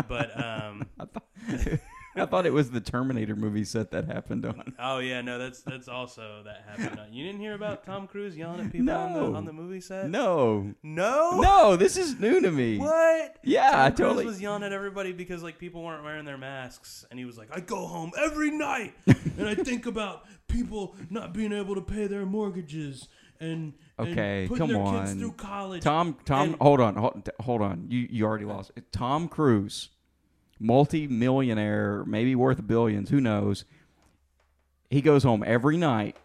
[0.07, 0.85] But um,
[2.21, 4.73] I thought it was the Terminator movie set that happened on.
[4.79, 6.99] oh yeah, no, that's that's also that happened.
[6.99, 9.81] Uh, You didn't hear about Tom Cruise yelling at people on the on the movie
[9.81, 10.09] set?
[10.09, 12.77] No, no, no, this is new to me.
[12.77, 13.37] What?
[13.43, 16.37] Yeah, Tom I Cruise totally- was yelling at everybody because like people weren't wearing their
[16.37, 20.95] masks, and he was like, "I go home every night and I think about people
[21.09, 23.07] not being able to pay their mortgages
[23.39, 25.19] and and Okay, putting come their kids on.
[25.19, 27.85] through college." Tom, Tom, And- hold on, hold, hold on.
[27.89, 28.71] You you already lost.
[28.91, 29.89] Tom Cruise,
[30.59, 33.09] multi-millionaire, maybe worth billions.
[33.09, 33.65] Who knows?
[34.89, 36.15] He goes home every night,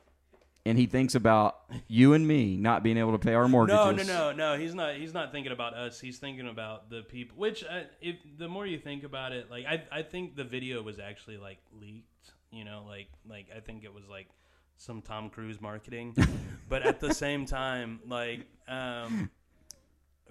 [0.67, 4.07] and he thinks about you and me not being able to pay our mortgages.
[4.07, 4.59] No, no, no, no.
[4.59, 4.97] He's not.
[4.97, 6.01] He's not thinking about us.
[6.01, 7.39] He's thinking about the people.
[7.39, 10.83] Which, uh, if the more you think about it, like I, I think the video
[10.83, 12.33] was actually like leaked.
[12.51, 14.29] You know, like, like I think it was like
[14.77, 16.15] some Tom Cruise marketing.
[16.69, 19.31] but at the same time, like, um,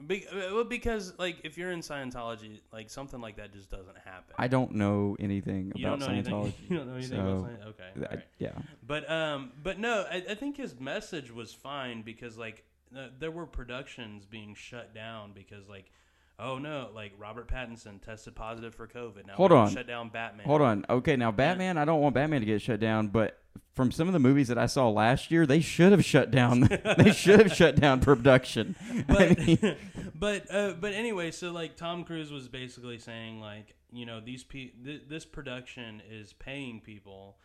[0.05, 4.35] be, well, because like if you're in Scientology, like something like that just doesn't happen.
[4.37, 6.43] I don't know anything you about don't know Scientology.
[6.43, 6.53] anything.
[6.69, 7.67] You don't know anything so, about Scientology.
[7.67, 8.25] Okay, I- right.
[8.39, 8.51] yeah.
[8.85, 12.63] But um, but no, I, I think his message was fine because like
[12.95, 15.91] uh, there were productions being shut down because like
[16.39, 19.27] oh no, like Robert Pattinson tested positive for COVID.
[19.27, 19.69] Now Hold on.
[19.69, 20.45] shut down Batman.
[20.45, 20.85] Hold on.
[20.89, 21.77] Okay, now Batman.
[21.77, 23.39] I don't want Batman to get shut down, but
[23.73, 26.61] from some of the movies that I saw last year, they should have shut down.
[26.97, 28.75] they should have shut down production.
[28.91, 29.75] I but mean,
[30.15, 34.43] but uh, but anyway, so like Tom Cruise was basically saying like you know these
[34.43, 37.37] pe- th- this production is paying people.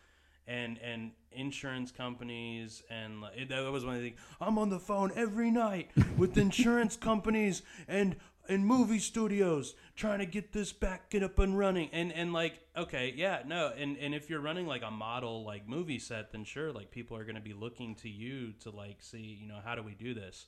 [0.45, 4.19] And and insurance companies and like, that was one of the things.
[4.41, 8.17] I'm on the phone every night with insurance companies and
[8.49, 11.89] and movie studios trying to get this back get up and running.
[11.93, 13.71] And and like okay, yeah, no.
[13.77, 17.17] And and if you're running like a model like movie set, then sure, like people
[17.17, 19.93] are going to be looking to you to like see you know how do we
[19.93, 20.47] do this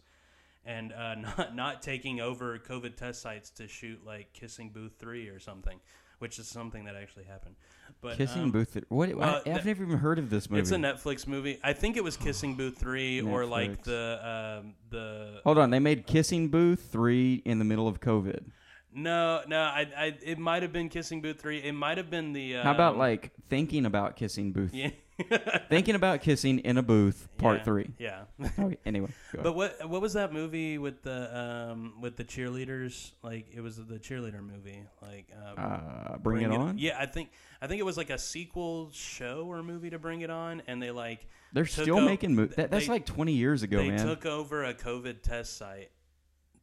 [0.65, 5.29] and uh, not not taking over COVID test sites to shoot like Kissing Booth three
[5.29, 5.79] or something,
[6.19, 7.55] which is something that actually happened.
[8.01, 8.77] But Kissing um, Booth.
[8.89, 9.15] What?
[9.15, 10.61] well, I, I've th- never even heard of this movie.
[10.61, 11.59] It's a Netflix movie.
[11.63, 15.79] I think it was Kissing Booth three or like the um, the Hold on, they
[15.79, 18.45] made Kissing Booth three in the middle of COVID.
[18.95, 21.59] No no I, I it might have been Kissing Booth three.
[21.59, 22.57] It might have been the.
[22.57, 24.73] Um, How about like thinking about kissing booth?
[24.73, 24.89] yeah
[25.69, 27.89] Thinking about kissing in a booth, part Yeah, three.
[27.97, 28.21] Yeah.
[28.59, 31.37] Okay, anyway, go But what what was that movie with the
[31.71, 33.11] um with the cheerleaders?
[33.23, 34.83] Like it was the cheerleader movie.
[35.01, 36.77] Like um, uh, bring, it on.
[36.77, 37.29] Yeah, I think
[37.61, 40.81] I think it was like a sequel show or movie to Bring It On, and
[40.83, 42.57] they like They're still o- making movies.
[42.57, 44.05] That, that's they- like 20 years ago, they man.
[44.05, 45.91] took over a COVID test site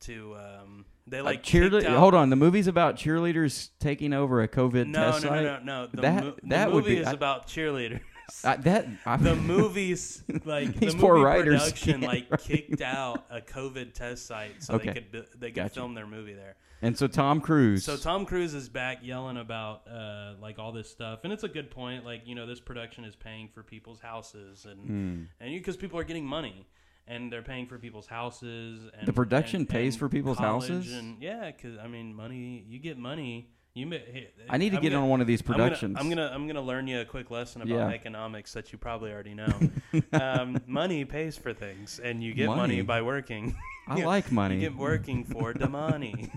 [0.03, 4.49] to um they like cheerle- out- Hold on, the movie's about cheerleaders taking over a
[4.49, 5.65] COVID No, test no, no, site.
[5.65, 6.01] no, no.
[6.03, 8.01] That mo- the that would movie be is I- about cheerleaders.
[8.45, 8.87] I- that.
[9.05, 13.95] I, the movies like These the poor movie writers production like kicked out a COVID
[13.95, 14.87] test site so Okay.
[14.87, 15.75] they could they could Gotcha.
[15.75, 16.55] film their movie there.
[16.83, 17.85] and so Tom Cruise.
[17.85, 21.49] So Tom Cruise is back yelling about uh, like all this stuff, and it's a
[21.49, 22.05] good point.
[22.05, 25.23] Like you know, this production is paying for people's houses, and Hmm.
[25.41, 26.65] and because people are getting money,
[27.07, 28.91] and they're paying for people's houses.
[28.99, 30.93] And, The production and- pays and for people's houses?
[30.93, 32.65] and yeah, because I mean, money.
[32.69, 33.49] You get money.
[33.75, 33.87] You.
[33.87, 35.97] ma- hey, I need to I'm get gonna- on one of these I'm gonna- productions.
[35.99, 37.89] I'm gonna, I'm gonna learn you a quick lesson about Yeah.
[37.89, 39.49] economics that you probably already know.
[40.13, 42.83] um, money pays for things, and you get money, Money?
[42.83, 43.57] by working.
[43.89, 44.57] I like money.
[44.57, 46.31] You get working for the money.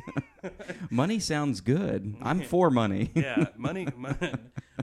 [0.90, 2.16] money sounds good.
[2.22, 3.12] I'm for money.
[3.16, 4.34] yeah, money, money,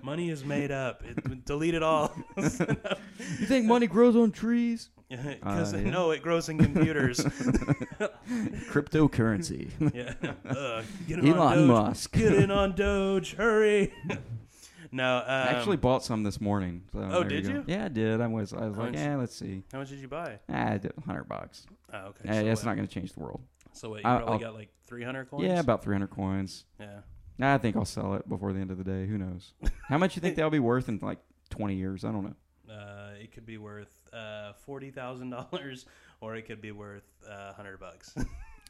[0.02, 1.02] money is made up.
[1.04, 2.12] It, delete it all.
[2.36, 4.90] you think money grows on trees?
[5.16, 5.90] Because Uh, yeah.
[5.90, 7.18] no, it grows in computers.
[8.70, 9.70] Cryptocurrency.
[9.94, 10.82] yeah.
[11.06, 11.66] Get Elon.
[11.66, 12.12] Musk.
[12.12, 13.34] Get in on Doge.
[13.34, 13.92] Hurry.
[14.92, 15.18] no.
[15.18, 16.82] Um, I actually bought some this morning.
[16.92, 17.50] So Oh, did go.
[17.50, 17.64] you?
[17.66, 18.20] Yeah, I did.
[18.20, 18.52] I was.
[18.52, 19.62] I was How like, yeah, let's see.
[19.72, 20.38] how much did you buy?
[20.48, 21.66] Ah, I did hundred bucks.
[21.92, 22.28] Oh, okay.
[22.44, 23.40] So it's not going to change the world.
[23.72, 24.02] So what?
[24.02, 25.44] You I- probably I'll- got like 300 coins.
[25.44, 26.64] Yeah, about three hundred coins.
[26.80, 27.00] Yeah.
[27.40, 29.04] I think I'll sell it before the end of the day.
[29.06, 29.52] Who knows?
[29.88, 31.18] How much you think that'll be worth in like
[31.50, 32.04] twenty years?
[32.04, 32.72] I don't know.
[32.72, 35.86] Uh, it could be worth uh, forty thousand dollars,
[36.20, 38.14] or it could be worth uh, hundred bucks.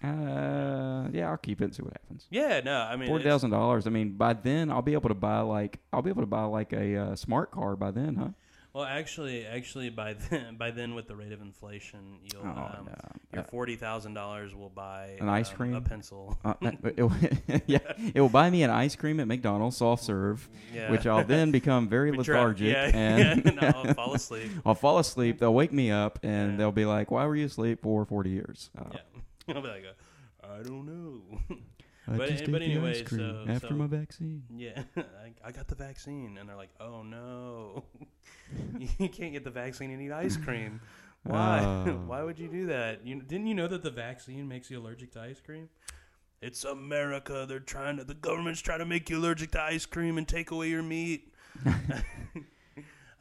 [0.04, 2.26] Uh, yeah, I'll keep it and see what happens.
[2.28, 3.86] yeah, no, I mean, forty thousand dollars.
[3.86, 6.42] I mean, by then I'll be able to buy like I'll be able to buy
[6.42, 8.28] like a uh, smart car by then, huh?
[8.74, 12.86] Well, actually, actually, by then, by then, with the rate of inflation, you'll Oh, um,
[12.86, 12.94] no.
[13.32, 15.74] your Uh, forty thousand dollars will buy An ice um, cream?
[15.74, 16.38] a pencil.
[16.44, 17.12] Uh, it, will-
[17.66, 17.78] yeah,
[18.14, 20.90] it will buy me an ice cream at McDonald's soft serve, Yeah.
[20.90, 24.50] which I'll then become very lethargic yeah, and yeah, no, I'll fall asleep.
[24.64, 25.38] I'll fall asleep.
[25.38, 26.56] They'll wake me up and Yeah.
[26.56, 28.84] they'll be like, "Why were you asleep for forty years?" Uh,
[29.48, 31.56] Yeah, I'll be like, uh, I don't know.
[32.12, 34.42] I But- just eh, but ate the anyway, ice cream so- after so- my vaccine.
[34.54, 37.84] yeah, I, I got the vaccine, and they're like, oh no,
[38.78, 40.80] you can't get the vaccine and eat ice cream.
[41.24, 41.60] Why?
[41.86, 41.92] Oh.
[42.06, 43.06] Why would you do that?
[43.06, 45.68] You didn't you know that the vaccine makes you allergic to ice cream?
[46.40, 47.46] It's America.
[47.48, 48.04] They're trying to.
[48.04, 51.32] The government's trying to make you allergic to ice cream and take away your meat.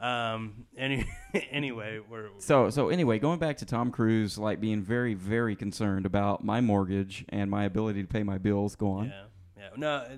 [0.02, 0.66] Um.
[0.78, 1.06] Any.
[1.50, 2.28] Anyway, we're.
[2.40, 6.60] So so anyway, going back to Tom Cruise, like being very very concerned about my
[6.60, 8.76] mortgage and my ability to pay my bills.
[8.76, 9.06] Go on.
[9.06, 9.24] Yeah.
[9.58, 9.70] Yeah.
[9.78, 9.88] No.
[9.90, 10.10] uh,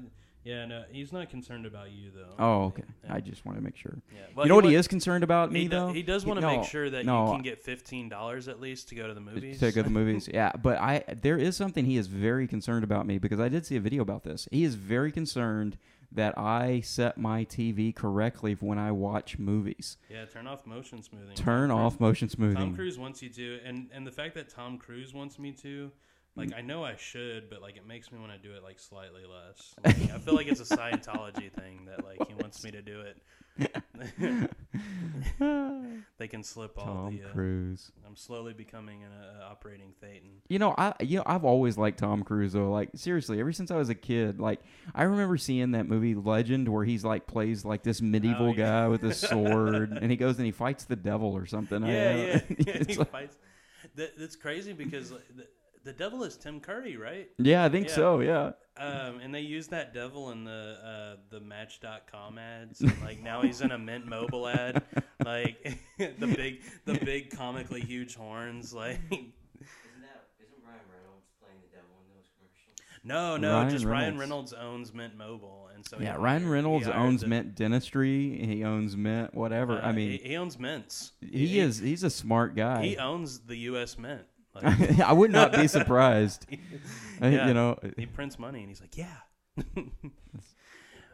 [0.44, 0.66] Yeah.
[0.66, 0.84] No.
[0.92, 2.34] He's not concerned about you though.
[2.40, 2.84] Oh, okay.
[3.04, 3.14] Yeah.
[3.14, 3.96] I just want to make sure.
[4.12, 4.42] Yeah.
[4.44, 5.94] you know what he is concerned about me He, though.
[5.94, 8.60] he does want to no, make sure that no, you can get fifteen dollars at
[8.60, 9.60] least to go to the movies.
[9.60, 10.28] to go to the movies.
[10.34, 13.66] Yeah, but I there is something he is very concerned about me because I did
[13.68, 14.48] see a video about this.
[14.52, 15.78] He is very concerned
[16.16, 19.98] that I set my TV correctly when I watch movies.
[20.10, 21.36] Yeah, turn off motion smoothing.
[21.36, 22.76] Turn off motion Tom smoothing.
[22.76, 25.92] Cruise wants you to, and and the fact that Tom Cruise wants me to,
[26.36, 28.80] like I know I should, but like it makes me want to do it like
[28.80, 29.76] slightly less.
[29.86, 33.02] Like, I feel like it's a Scientology thing that like he wants me to do
[33.02, 33.18] it.
[36.18, 37.24] they can slip all Tom the.
[37.24, 37.92] Uh, Cruise.
[38.08, 40.40] I'm slowly becoming an uh, operating Thetan.
[40.50, 42.72] You know, I you know I've always liked Tom Cruise though.
[42.72, 44.62] Like seriously, ever since I was a kid, like
[44.96, 48.66] I remember seeing that movie Legend where he's like plays like this medieval Oh, yeah.
[48.66, 51.86] guy with a sword, and he goes and he fights the devil or something.
[51.86, 53.38] Yeah, yeah, he like- fights.
[53.96, 55.46] That, that's crazy because like, the,
[55.84, 57.30] the devil is Tim Curry, right?
[57.38, 57.94] Yeah, I think Yeah.
[57.96, 58.20] so.
[58.22, 58.52] Yeah.
[58.76, 62.82] Um, and they use that devil in the uh, the Match.com ads.
[62.82, 64.82] and, like now he's in a Mint Mobile ad,
[65.24, 68.74] like the big the big comically huge horns.
[68.74, 69.32] Like Isn't
[70.02, 73.04] that isn't Ryan Reynolds playing the devil in those commercials?
[73.04, 74.54] no, no, Ryan just Ryan Reynolds.
[74.54, 78.44] Reynolds owns Mint Mobile, and so Yeah, Ryan Reynolds owns the- Mint Dentistry.
[78.44, 79.74] He owns Mint whatever.
[79.74, 81.12] uh, I mean, he, he owns mints.
[81.22, 82.84] he, is he's a smart guy.
[82.84, 84.00] He owns the U.S.
[84.00, 84.24] Mint.
[84.56, 86.46] Like, I would not be surprised.
[87.22, 87.48] Yeah.
[87.48, 89.16] You know, he prints money and he's like, yeah.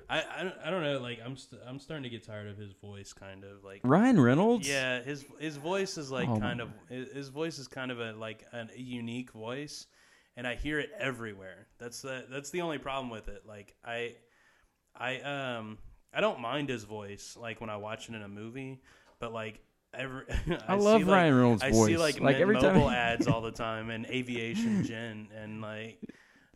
[0.09, 0.99] I, I, don't- I don't know.
[0.99, 3.81] Like I'm st- I'm starting to get tired of his voice, kind of like.
[3.83, 4.67] Ryan Reynolds.
[4.67, 7.99] Yeah, his his voice is like Oh kind of his his voice is kind of
[7.99, 9.85] a like an, a unique voice,
[10.35, 11.67] and I hear it everywhere.
[11.77, 13.43] That's the that's the only problem with it.
[13.45, 14.15] Like I,
[14.95, 15.77] I um
[16.11, 18.81] I don't mind his voice like when I watch it in a movie,
[19.19, 19.61] but like
[19.93, 20.23] every
[20.67, 21.87] I, love see, like- Ryan Reynolds' I voice.
[21.87, 25.99] see like, Like, every time- mobile ads all the time and aviation gin and like.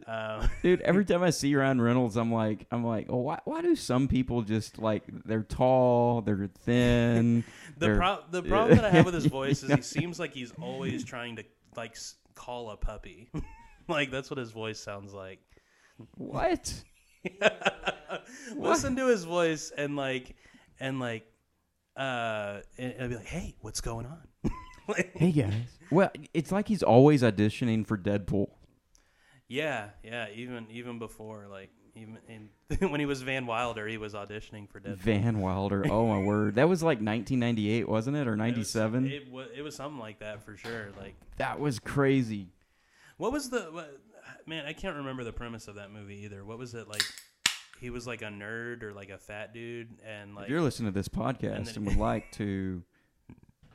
[0.05, 3.61] Uh, Dude, every time I see Ryan Reynolds, I'm like, I'm like, oh, why, why
[3.61, 7.45] do some people just like they're tall, they're thin,
[7.77, 10.33] The they're- pro- the problem that I have with his voice is he seems like
[10.33, 11.45] he's always trying to
[11.77, 13.29] like s- call a puppy.
[13.87, 15.39] like that's what his voice sounds like.
[16.17, 16.73] what?
[18.55, 20.35] Listen to his voice and like
[20.81, 21.25] and like
[21.95, 24.21] uh and it'll be like, "Hey, what's going on?"
[24.87, 25.53] Like- Hey guys.
[25.91, 28.47] Well, it's like he's always auditioning for Deadpool.
[29.47, 34.13] yeah, yeah, even even before like even in, when he was Van Wilder, he was
[34.13, 34.97] auditioning for Deadpool.
[34.97, 35.85] Van Wilder.
[35.89, 39.07] Oh my word, that was like 1998, wasn't it, or It was- 97?
[39.11, 40.89] It was it was something like that for sure.
[40.99, 42.47] Like that was crazy.
[43.17, 44.01] What was the what,
[44.47, 44.65] man?
[44.65, 46.43] I can't remember the premise of that movie either.
[46.43, 47.03] What was it like?
[47.83, 50.91] He was like a nerd or like a fat dude, and like if you're listening
[50.91, 52.81] to this and podcast then- and would like to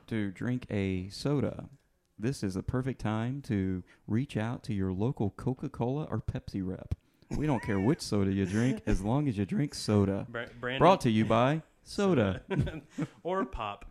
[0.07, 1.69] to drink a soda,
[2.17, 6.95] this is the perfect time to reach out to your local Coca-Cola or Pepsi rep.
[7.37, 10.25] We don't care which soda you drink, as long as you drink soda.
[10.27, 12.41] Bra- Brandon Brought to you by soda
[13.23, 13.85] or pop.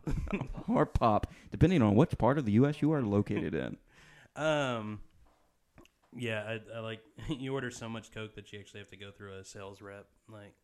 [0.67, 2.83] or pop, depending on which part of the U.S.
[2.83, 3.77] you are located in.
[4.35, 4.99] um,
[6.17, 9.11] yeah, I, I like you order so much Coke that you actually have to go
[9.11, 10.07] through a sales rep.
[10.31, 10.55] Like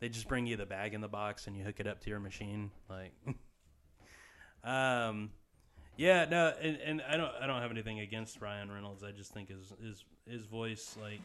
[0.00, 2.10] they just bring you the bag in the box and you hook it up to
[2.10, 2.70] your machine.
[2.88, 3.12] Like,
[4.64, 5.30] um,
[5.96, 9.02] yeah, no, and, and I don't I don't have anything against Ryan Reynolds.
[9.04, 11.20] I just think his his his voice like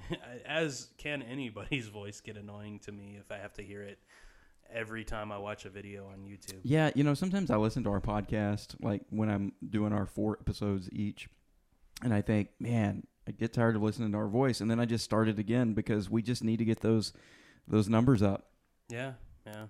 [0.46, 3.98] as can anybody's voice get annoying to me if I have to hear it
[4.72, 6.60] every time I watch a video on YouTube.
[6.62, 10.38] Yeah, you know, sometimes I listen to our podcast, like when I'm doing our four
[10.40, 11.28] episodes each,
[12.02, 14.84] and I think, man, I get tired of listening to our voice, and then I
[14.84, 17.12] just start it again because we just need to get those
[17.68, 18.48] those numbers up.
[18.88, 19.12] Yeah,
[19.46, 19.66] yeah.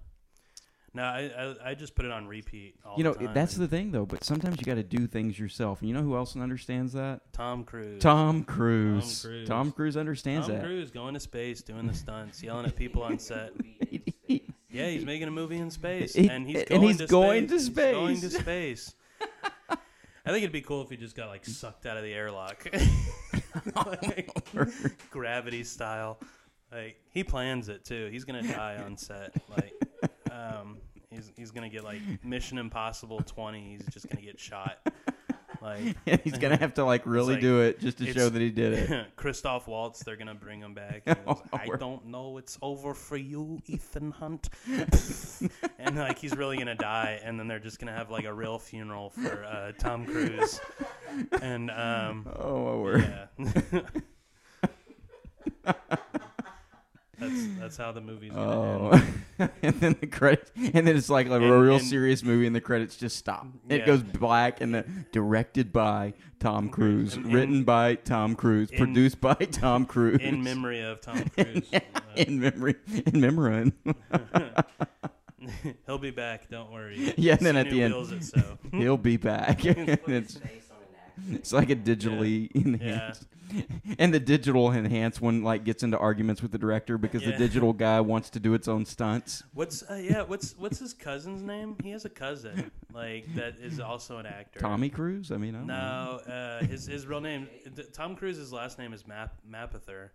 [0.94, 1.30] No, I,
[1.64, 3.34] I I just put it on repeat all you know, the time.
[3.34, 4.04] that's the thing, though.
[4.04, 5.80] But sometimes you got to do things yourself.
[5.80, 7.32] And you know who else understands that?
[7.32, 8.02] Tom Cruise.
[8.02, 9.22] Tom Cruise.
[9.22, 9.48] Cruise.
[9.48, 10.64] Tom Cruise understands Tom that.
[10.64, 13.52] Cruise going to space, doing the stunts, yelling at people on set.
[14.74, 17.46] Yeah, he's making a movie in space, He- and he's and going, he's to, going
[17.48, 17.68] space.
[17.68, 18.94] to He's going to space.
[20.24, 22.66] I think it'd be cool if he just got like sucked out of the airlock,
[23.76, 24.30] Like,
[25.10, 26.18] gravity style.
[26.70, 28.08] Like he plans it too.
[28.10, 29.34] He's gonna die on set.
[29.50, 29.74] Like,
[30.30, 30.78] um,
[31.10, 33.72] he's he's gonna get like Mission Impossible twenty.
[33.76, 34.78] He's just gonna get shot.
[35.62, 38.50] Like he's gonna have to like really like- do it just to show that he
[38.50, 39.06] did it.
[39.16, 41.02] Christoph Waltz, they're gonna bring him back.
[41.26, 44.48] Oh, I don't know, it's over for you, Ethan Hunt.
[45.78, 48.58] and like he's really gonna die, and then they're just gonna have like a real
[48.58, 50.60] funeral for uh, Tom Cruise.
[51.40, 53.28] And um, Oh my word!
[55.64, 55.74] yeah,
[57.22, 59.04] that's that's how the movie's gonna end.
[59.38, 62.46] Oh, and then the credits, and then it's like a And- real and- serious movie,
[62.46, 63.46] and the credits just stop.
[63.68, 68.70] It goes black, and the directed by Tom Cruise, And- written and- by Tom Cruise,
[68.70, 71.70] in- produced by Tom Cruise, In memory of Tom Cruise.
[72.16, 72.74] in memory,
[73.06, 73.72] in memory.
[74.12, 74.62] Uh,
[75.86, 76.48] he'll be back.
[76.50, 77.14] Don't worry.
[77.16, 78.58] Yeah, and then at the end- it so.
[78.72, 79.64] He'll be back.
[79.64, 81.36] It's, Face on an actor.
[81.36, 83.26] it's like a digitally enhanced,
[83.98, 87.38] and the digital enhanced one like gets into arguments with the director because the Yeah.
[87.38, 89.42] digital guy wants to do its own stunts.
[89.54, 90.22] What's uh, yeah?
[90.22, 91.76] What's what's his cousin's name?
[91.82, 94.60] He has a cousin like that is also an actor.
[94.60, 95.30] Tommy Cruise.
[95.32, 96.20] I mean, I don't know.
[96.26, 97.48] No, uh, his his real name.
[97.92, 100.10] Tom Cruise's last name is Map Mapother.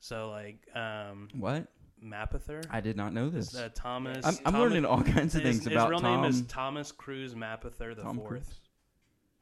[0.00, 1.66] So like um, What?
[2.04, 2.64] Mapother.
[2.68, 3.54] I did not know this.
[3.54, 4.26] Uh, Thomas.
[4.26, 6.22] I'm, I'm Thomas- learning all kinds of his, things his about real Tom.
[6.22, 8.28] name is Thomas Cruise Mapother the Tom fourth.
[8.28, 8.58] Cruise.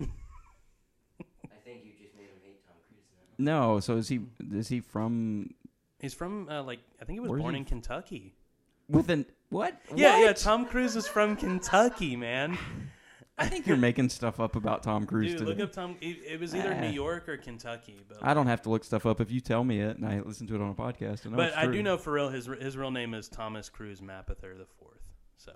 [0.03, 3.30] I think you just made him hate Tom Cruise now.
[3.41, 4.21] No, so is he?
[4.53, 5.51] Is he from?
[5.99, 8.35] He's from uh, like I think he was Where's born he in Kentucky.
[8.89, 9.81] With an what?
[9.95, 10.33] Yeah, yeah.
[10.33, 12.59] Tom Cruise is from Kentucky, man.
[13.39, 15.31] I think you're making stuff up about Tom Cruise.
[15.31, 15.51] Dude, today.
[15.53, 15.97] look up Tom.
[16.03, 16.81] It, it was either Ah.
[16.81, 19.65] New York or Kentucky, but I don't have to look stuff up if you tell
[19.65, 21.27] me it and I listen to it on a podcast.
[21.27, 21.73] I know but it's I true.
[21.75, 25.01] do know for real his his real name is Thomas Cruise Mapother the fourth.
[25.39, 25.53] So,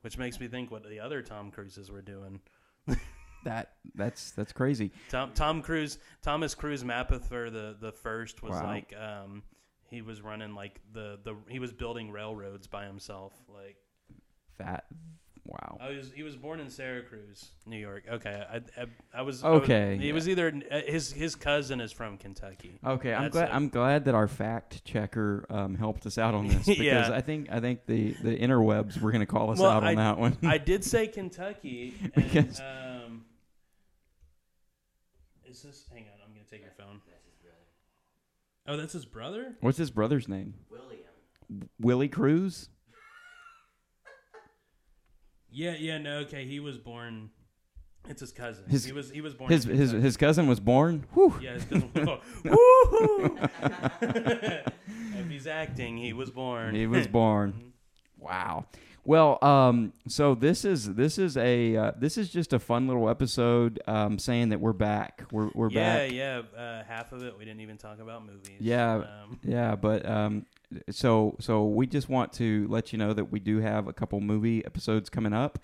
[0.00, 2.40] which makes me think what the other Tom Cruises were doing.
[3.44, 4.90] that that's that's crazy.
[5.08, 8.66] Tom Tom Cruise Thomas Cruise Mapother the the first was Wow.
[8.66, 9.42] like um
[9.90, 13.76] he was running like the the he was building railroads by himself like
[14.58, 14.84] That
[15.46, 15.78] wow.
[15.80, 18.04] I was he was born in Syracuse, New York.
[18.10, 20.12] Okay, I I, I was Okay, I was, he yeah.
[20.14, 22.78] was either uh, his his cousin is from Kentucky.
[22.84, 23.48] Okay, I'm glad.
[23.48, 23.54] it.
[23.54, 27.10] I'm glad that our fact checker um, helped us out on this because Yeah.
[27.14, 29.90] I think I think the the interwebs were going to call us Well, out on
[29.90, 30.36] I, that one.
[30.42, 31.94] I did say Kentucky.
[32.02, 32.66] And, Because- um,
[35.48, 35.84] is this?
[35.92, 37.00] Hang on, I'm gonna take your phone.
[38.66, 39.56] Oh, that's his brother.
[39.60, 40.54] What's his brother's name?
[40.70, 41.68] William.
[41.80, 42.68] Willie Cruz.
[45.50, 46.44] Yeah, yeah, no, okay.
[46.44, 47.30] He was born.
[48.08, 48.64] It's his cousin.
[48.68, 49.50] His- he was he was born.
[49.50, 50.02] His in his Kentucky.
[50.04, 51.06] his cousin was born.
[51.14, 51.38] Whew.
[51.42, 51.90] Yeah, his cousin.
[52.08, 53.50] Oh, woohoo!
[55.20, 56.74] if he's acting, he was born.
[56.74, 57.52] He was born.
[57.52, 57.68] Mm-hmm.
[58.24, 58.66] Wow.
[59.08, 63.08] Well, um, so this is this is a uh, this is just a fun little
[63.08, 65.22] episode um, saying that we're back.
[65.32, 66.12] We're we're yeah, back.
[66.12, 66.42] yeah.
[66.54, 68.58] Uh, half of it we didn't even talk about movies.
[68.60, 70.44] Yeah, Um, yeah, but um,
[70.90, 74.20] so so we just want to let you know that we do have a couple
[74.20, 75.58] movie episodes coming up,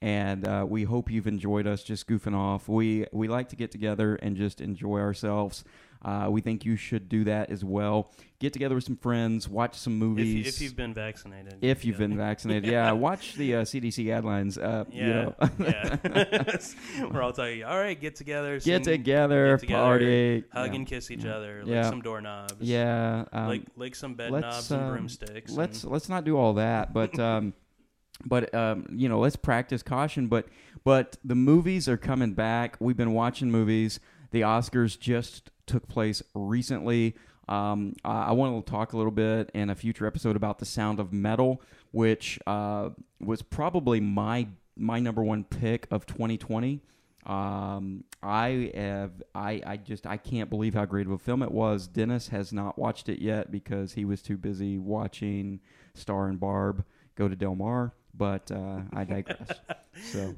[0.00, 2.66] and uh, we hope you've enjoyed us just goofing off.
[2.66, 5.64] We we like to get together and just enjoy ourselves.
[6.02, 8.10] Uh, we think you should do that as well.
[8.38, 10.34] Get together with some friends, watch some movies.
[10.34, 11.56] you- if you've been vaccinated.
[11.62, 12.06] If you've yeah.
[12.06, 14.62] been vaccinated, yeah, watch the uh, CDC guidelines.
[14.62, 15.34] Uh, Yeah, you know.
[15.58, 17.06] yeah.
[17.12, 17.64] We're all talking.
[17.64, 18.54] All right, get together.
[18.60, 21.60] Get sing- together, get together, party, hug and kiss each other.
[21.64, 21.88] Lick Yeah.
[21.88, 22.54] some doorknobs.
[22.60, 25.52] yeah, um, lick lick some bed knobs and um, broomsticks.
[25.52, 27.54] let's and- let's not do all that but um
[28.24, 30.46] but um you know let's practice caution but
[30.84, 33.98] but the movies are coming back we've been watching movies
[34.30, 37.14] the oscars just took place recently
[37.48, 40.64] um, I I want to talk a little bit in a future episode about the
[40.64, 41.62] sound of metal,
[41.92, 42.90] which uh,
[43.20, 46.80] was probably my my number one pick of 2020.
[47.24, 51.52] Um, I have I I just I can't believe how great of a film it
[51.52, 51.86] was.
[51.86, 55.60] Dennis has not watched it yet because he was too busy watching
[55.94, 57.94] Star and Barb go to Del Mar.
[58.12, 59.50] But uh, I digress.
[60.02, 60.34] so,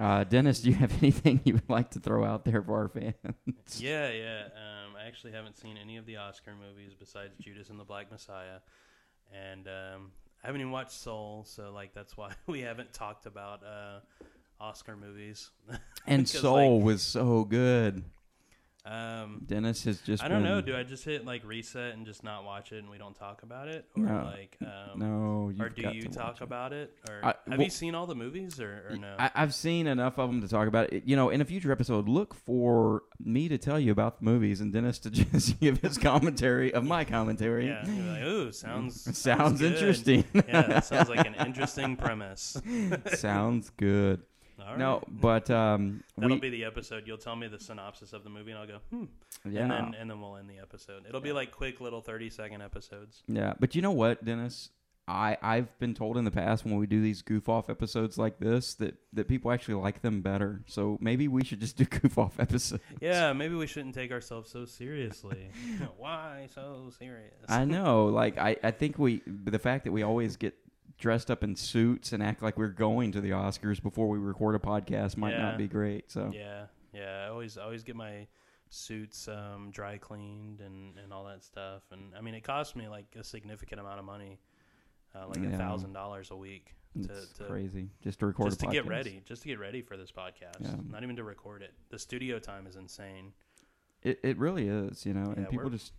[0.00, 2.88] uh, Dennis, do you have anything you would like to throw out there for our
[2.88, 3.80] fans?
[3.80, 4.44] yeah, yeah.
[4.46, 8.10] Um, I actually haven't seen any of the Oscar movies besides Judas and the Black
[8.10, 8.60] Messiah,
[9.32, 11.44] and um, I haven't even watched Soul.
[11.46, 14.00] So like that's why we haven't talked about uh,
[14.60, 15.50] Oscar movies.
[16.06, 18.02] And Soul like, was so good.
[18.86, 20.60] Um, Dennis has just I don't know.
[20.60, 23.42] Do I just hit like reset and just not watch it and we don't talk
[23.42, 24.24] about it, or No.
[24.24, 26.42] like, um, No, or do you talk it.
[26.44, 29.14] about it, or I- have well- you seen all the movies, or, or no?
[29.18, 31.04] I, I've seen enough of them to talk about it.
[31.06, 34.60] You know, in a future episode, look for me to tell you about the movies
[34.60, 37.66] and Dennis to just give his commentary of my commentary.
[37.68, 40.24] yeah, like, ooh, sounds Sounds good." interesting.
[40.34, 42.56] yeah, that sounds like an interesting premise.
[43.14, 44.22] Sounds good.
[44.62, 45.20] All No, right.
[45.20, 47.04] but um, That'll we, be the episode.
[47.06, 49.04] You'll tell me the synopsis of the movie, and I'll go, hmm.
[49.48, 51.04] yeah, And then and then we'll end the episode.
[51.08, 53.22] It'll be like quick little thirty second episodes.
[53.26, 53.54] yeah.
[53.58, 54.70] But you know what, Dennis?
[55.08, 58.38] I I've been told in the past when we do these goof off episodes like
[58.38, 60.62] this that that people actually like them better.
[60.66, 62.82] So maybe we should just do goof off episodes.
[63.00, 65.50] Yeah, maybe we shouldn't take ourselves so seriously.
[65.96, 67.34] Why so serious?
[67.48, 68.06] I know.
[68.06, 70.54] Like I, I think we the fact that we always get
[71.00, 74.54] dressed up in suits and act like we're going to the Oscars before we record
[74.54, 75.42] a podcast might Yeah.
[75.42, 76.10] not be great.
[76.12, 77.24] So Yeah, yeah.
[77.24, 78.28] I always I always get my
[78.68, 81.82] suits um, dry cleaned and, and all that stuff.
[81.90, 84.38] And I mean, it cost me like a significant amount of money,
[85.14, 88.62] uh, like a thousand dollars a week to, it's to crazy just to record just
[88.62, 90.60] a to get ready, just to get ready for this podcast.
[90.60, 90.74] Yeah.
[90.88, 91.72] Not even to record it.
[91.88, 93.32] The studio time is insane.
[94.02, 95.92] It it really is, you know, and people just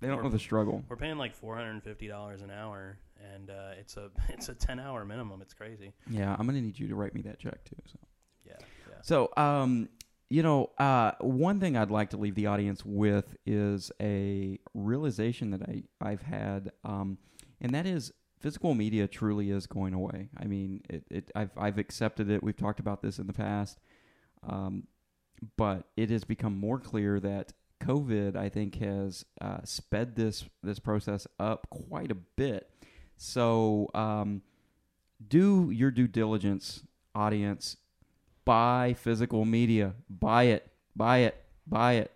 [0.00, 0.82] they don't know the struggle.
[0.88, 2.98] We're paying like four hundred and fifty dollars an hour,
[3.34, 5.42] and uh, it's a it's a ten hour minimum.
[5.42, 5.92] It's crazy.
[6.08, 7.76] Yeah, I'm gonna need you to write me that check too.
[7.86, 7.98] So.
[8.46, 8.54] Yeah,
[8.88, 8.94] yeah.
[9.02, 9.88] So, um,
[10.28, 15.50] you know, uh, one thing I'd like to leave the audience with is a realization
[15.50, 17.18] that I, I've had, um,
[17.60, 20.28] and that is physical media truly is going away.
[20.38, 22.42] I mean, it, it I've, I've accepted it.
[22.42, 23.78] We've talked about this in the past.
[24.48, 24.84] Um,
[25.56, 27.52] but it has become more clear that
[27.82, 32.70] COVID, I think, has uh, sped this this process up quite a bit.
[33.22, 34.40] So, um,
[35.28, 36.82] do your due diligence,
[37.14, 37.76] audience.
[38.46, 39.92] Buy physical media.
[40.08, 40.72] Buy it.
[40.96, 41.44] Buy it.
[41.66, 42.12] Buy it.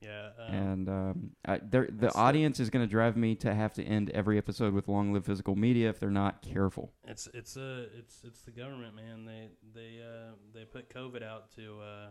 [0.00, 0.30] Yeah.
[0.48, 4.10] and um, I, the the- audience is going to drive me to have to end
[4.10, 6.92] every episode with "Long live physical media" if they're not careful.
[7.04, 9.24] It's it's a it's it's the government, man.
[9.24, 12.10] They they uh, they put COVID out to uh,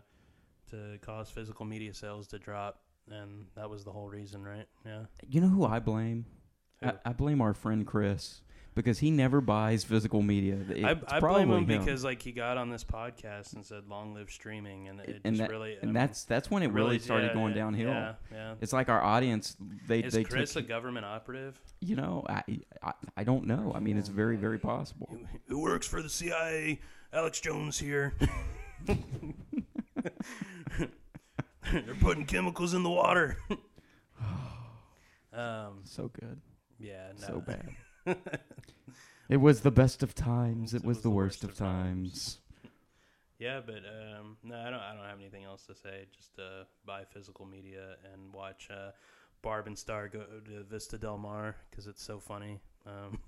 [0.72, 4.68] to cause physical media sales to drop, and that was the whole reason, right?
[4.86, 5.06] Yeah.
[5.30, 6.26] You know who I blame?
[6.82, 8.42] I, I blame our friend Chris
[8.76, 10.58] because he never buys physical media.
[10.70, 13.88] It's I, I blame probably him because like he got on this podcast and said
[13.90, 16.64] "Long live streaming," and it and just that, really I and mean, that's that's when
[16.64, 17.90] it really, started yeah, going downhill.
[17.90, 18.54] Yeah, yeah.
[18.62, 19.56] It's like our audience.
[19.88, 21.60] They Is they Chris took, a government operative?
[21.80, 22.44] you know I,
[22.84, 23.72] I I don't know.
[23.76, 25.08] I mean, it's very very possible.
[25.12, 26.80] Who, who works for the CIA?
[27.14, 28.14] Alex Jones here.
[31.72, 33.38] They're putting chemicals in the water.
[35.34, 36.40] um, So good,
[36.80, 37.28] yeah, no.
[37.28, 38.18] so bad.
[39.30, 40.74] it was the best of times.
[40.74, 42.40] It, was, the worst, of times.
[43.40, 44.80] Yeah, but um, no, I don't.
[44.80, 46.06] I don't have anything else to say.
[46.12, 48.90] Just uh, buy physical media and watch uh,
[49.44, 52.60] Barb and Star go to Vista Del Mar because it's so funny.
[52.88, 53.20] Um,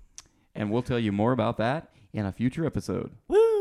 [0.54, 3.12] And we'll tell you more about that in a future episode.
[3.28, 3.59] woo!